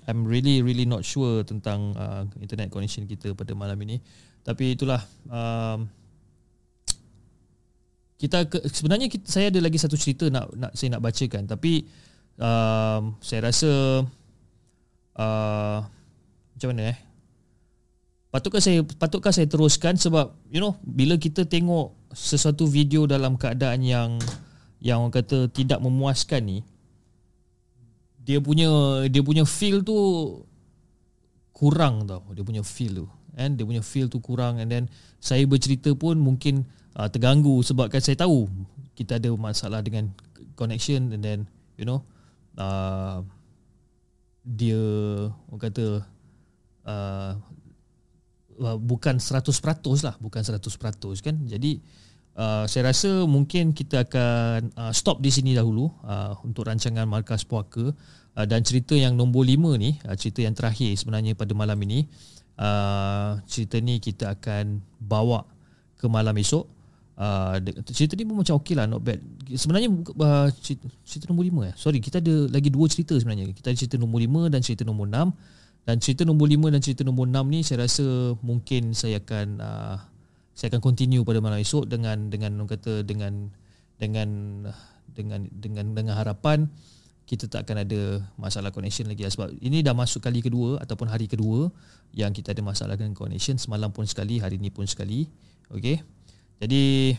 [0.08, 4.00] I'm really really not sure tentang uh, internet connection kita pada malam ini
[4.40, 5.84] tapi itulah um,
[8.20, 11.48] kita ke, sebenarnya kita, saya ada lagi satu cerita nak nak saya nak bacakan.
[11.48, 11.88] Tapi
[12.36, 14.04] um, saya rasa
[15.16, 15.78] uh,
[16.52, 16.98] macam mana eh?
[18.30, 19.96] Patutkah saya patutkah saya teruskan?
[19.96, 24.20] Sebab you know bila kita tengok sesuatu video dalam keadaan yang
[24.84, 26.58] yang orang kata tidak memuaskan ni
[28.20, 28.68] dia punya
[29.08, 29.96] dia punya feel tu
[31.56, 32.24] kurang tau.
[32.36, 33.06] Dia punya feel tu
[33.36, 34.58] and dia punya feel tu kurang.
[34.58, 34.84] And then
[35.20, 36.66] saya bercerita pun mungkin
[36.96, 38.48] uh, terganggu sebabkan saya tahu
[38.94, 40.10] kita ada masalah dengan
[40.56, 41.12] connection.
[41.14, 41.40] And then
[41.76, 42.02] you know
[42.58, 43.22] uh,
[44.42, 44.80] dia
[45.52, 45.86] orang kata
[46.88, 47.32] uh,
[48.60, 49.46] uh, bukan 100%
[50.04, 50.60] lah bukan 100%
[51.24, 51.36] kan.
[51.44, 51.80] Jadi
[52.36, 57.44] uh, saya rasa mungkin kita akan uh, stop di sini dahulu uh, untuk rancangan markas
[57.44, 57.92] puaka.
[58.30, 62.06] Uh, dan cerita yang nombor 5 ni uh, cerita yang terakhir sebenarnya pada malam ini
[62.60, 65.48] uh, cerita ni kita akan bawa
[65.96, 66.68] ke malam esok.
[67.20, 67.60] Uh,
[67.92, 69.20] cerita ni pun macam okey lah, not bad.
[69.52, 71.74] Sebenarnya uh, cerita, cerita nombor lima ya.
[71.76, 73.52] Sorry, kita ada lagi dua cerita sebenarnya.
[73.52, 75.32] Kita ada cerita nombor lima dan cerita nombor enam.
[75.84, 79.96] Dan cerita nombor lima dan cerita nombor enam ni saya rasa mungkin saya akan uh,
[80.52, 83.48] saya akan continue pada malam esok dengan dengan orang kata dengan
[83.96, 84.28] dengan
[85.16, 86.68] dengan dengan dengan harapan
[87.30, 89.30] kita tak akan ada masalah connection lagi lah.
[89.30, 91.70] sebab ini dah masuk kali kedua ataupun hari kedua
[92.10, 93.54] yang kita ada masalah dengan connection.
[93.54, 95.30] Semalam pun sekali hari ini pun sekali.
[95.70, 96.02] Okey?
[96.58, 97.14] Jadi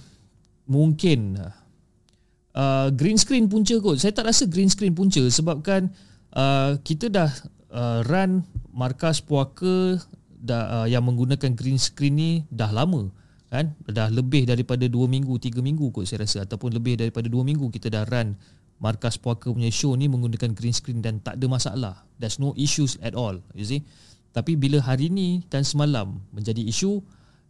[0.67, 4.03] mungkin uh, green screen punca kot.
[4.03, 5.87] Saya tak rasa green screen punca sebabkan
[6.35, 7.31] uh, kita dah
[7.71, 8.43] uh, run
[8.75, 9.95] markas puaka
[10.27, 13.07] dah, uh, yang menggunakan green screen ni dah lama
[13.47, 13.71] kan?
[13.87, 16.43] Dah lebih daripada 2 minggu 3 minggu kot saya rasa.
[16.43, 18.35] Ataupun lebih daripada 2 minggu kita dah run
[18.81, 21.95] markas puaka punya show ni menggunakan green screen dan tak ada masalah.
[22.17, 23.85] There's no issues at all, you see.
[24.33, 26.99] Tapi bila hari ni dan semalam menjadi isu,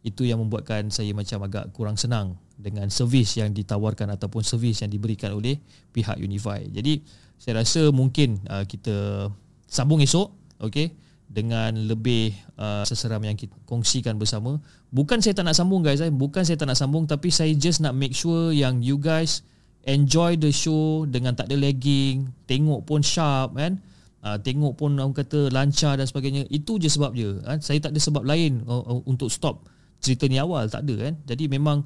[0.03, 4.91] itu yang membuatkan saya macam agak kurang senang dengan servis yang ditawarkan ataupun servis yang
[4.91, 5.62] diberikan oleh
[5.95, 6.68] pihak Unify.
[6.68, 6.99] Jadi
[7.40, 9.30] saya rasa mungkin uh, kita
[9.70, 10.91] sambung esok, okay,
[11.32, 14.60] dengan lebih uh, seseram yang kita kongsikan bersama.
[14.91, 16.12] Bukan saya tak nak sambung guys, eh.
[16.12, 19.48] bukan saya tak nak sambung tapi saya just nak make sure yang you guys
[19.86, 23.82] enjoy the show dengan tak ada lagging, tengok pun sharp kan.
[24.22, 26.45] Uh, tengok pun orang kata lancar dan sebagainya.
[26.53, 27.41] Itu je sebab je.
[27.41, 27.58] Kan?
[27.66, 29.66] Saya tak ada sebab lain uh, uh, untuk stop
[29.98, 31.14] cerita ni awal, tak ada kan.
[31.26, 31.86] Jadi memang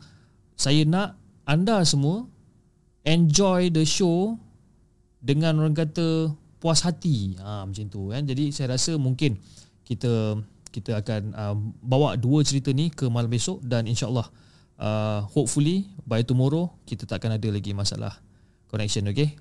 [0.55, 1.15] saya nak
[1.47, 2.27] anda semua
[3.07, 4.35] enjoy the show
[5.23, 7.39] dengan orang kata puas hati.
[7.39, 8.23] Ha, macam tu kan.
[8.23, 9.39] Jadi saya rasa mungkin
[9.85, 10.39] kita
[10.76, 14.43] kita akan uh, bawa dua cerita ni ke malam besok dan insyaallah allah
[14.80, 18.19] uh, hopefully by tomorrow kita tak akan ada lagi masalah
[18.72, 19.35] connection okay?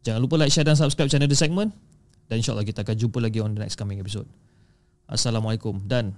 [0.00, 1.76] Jangan lupa like share dan subscribe channel The Segment
[2.30, 4.28] dan insyaAllah kita akan jumpa lagi on the next coming episode.
[5.04, 6.16] Assalamualaikum dan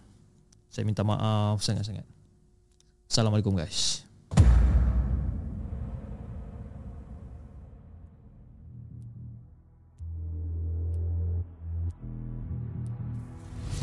[0.70, 2.06] saya minta maaf sangat-sangat.
[3.10, 4.11] Assalamualaikum guys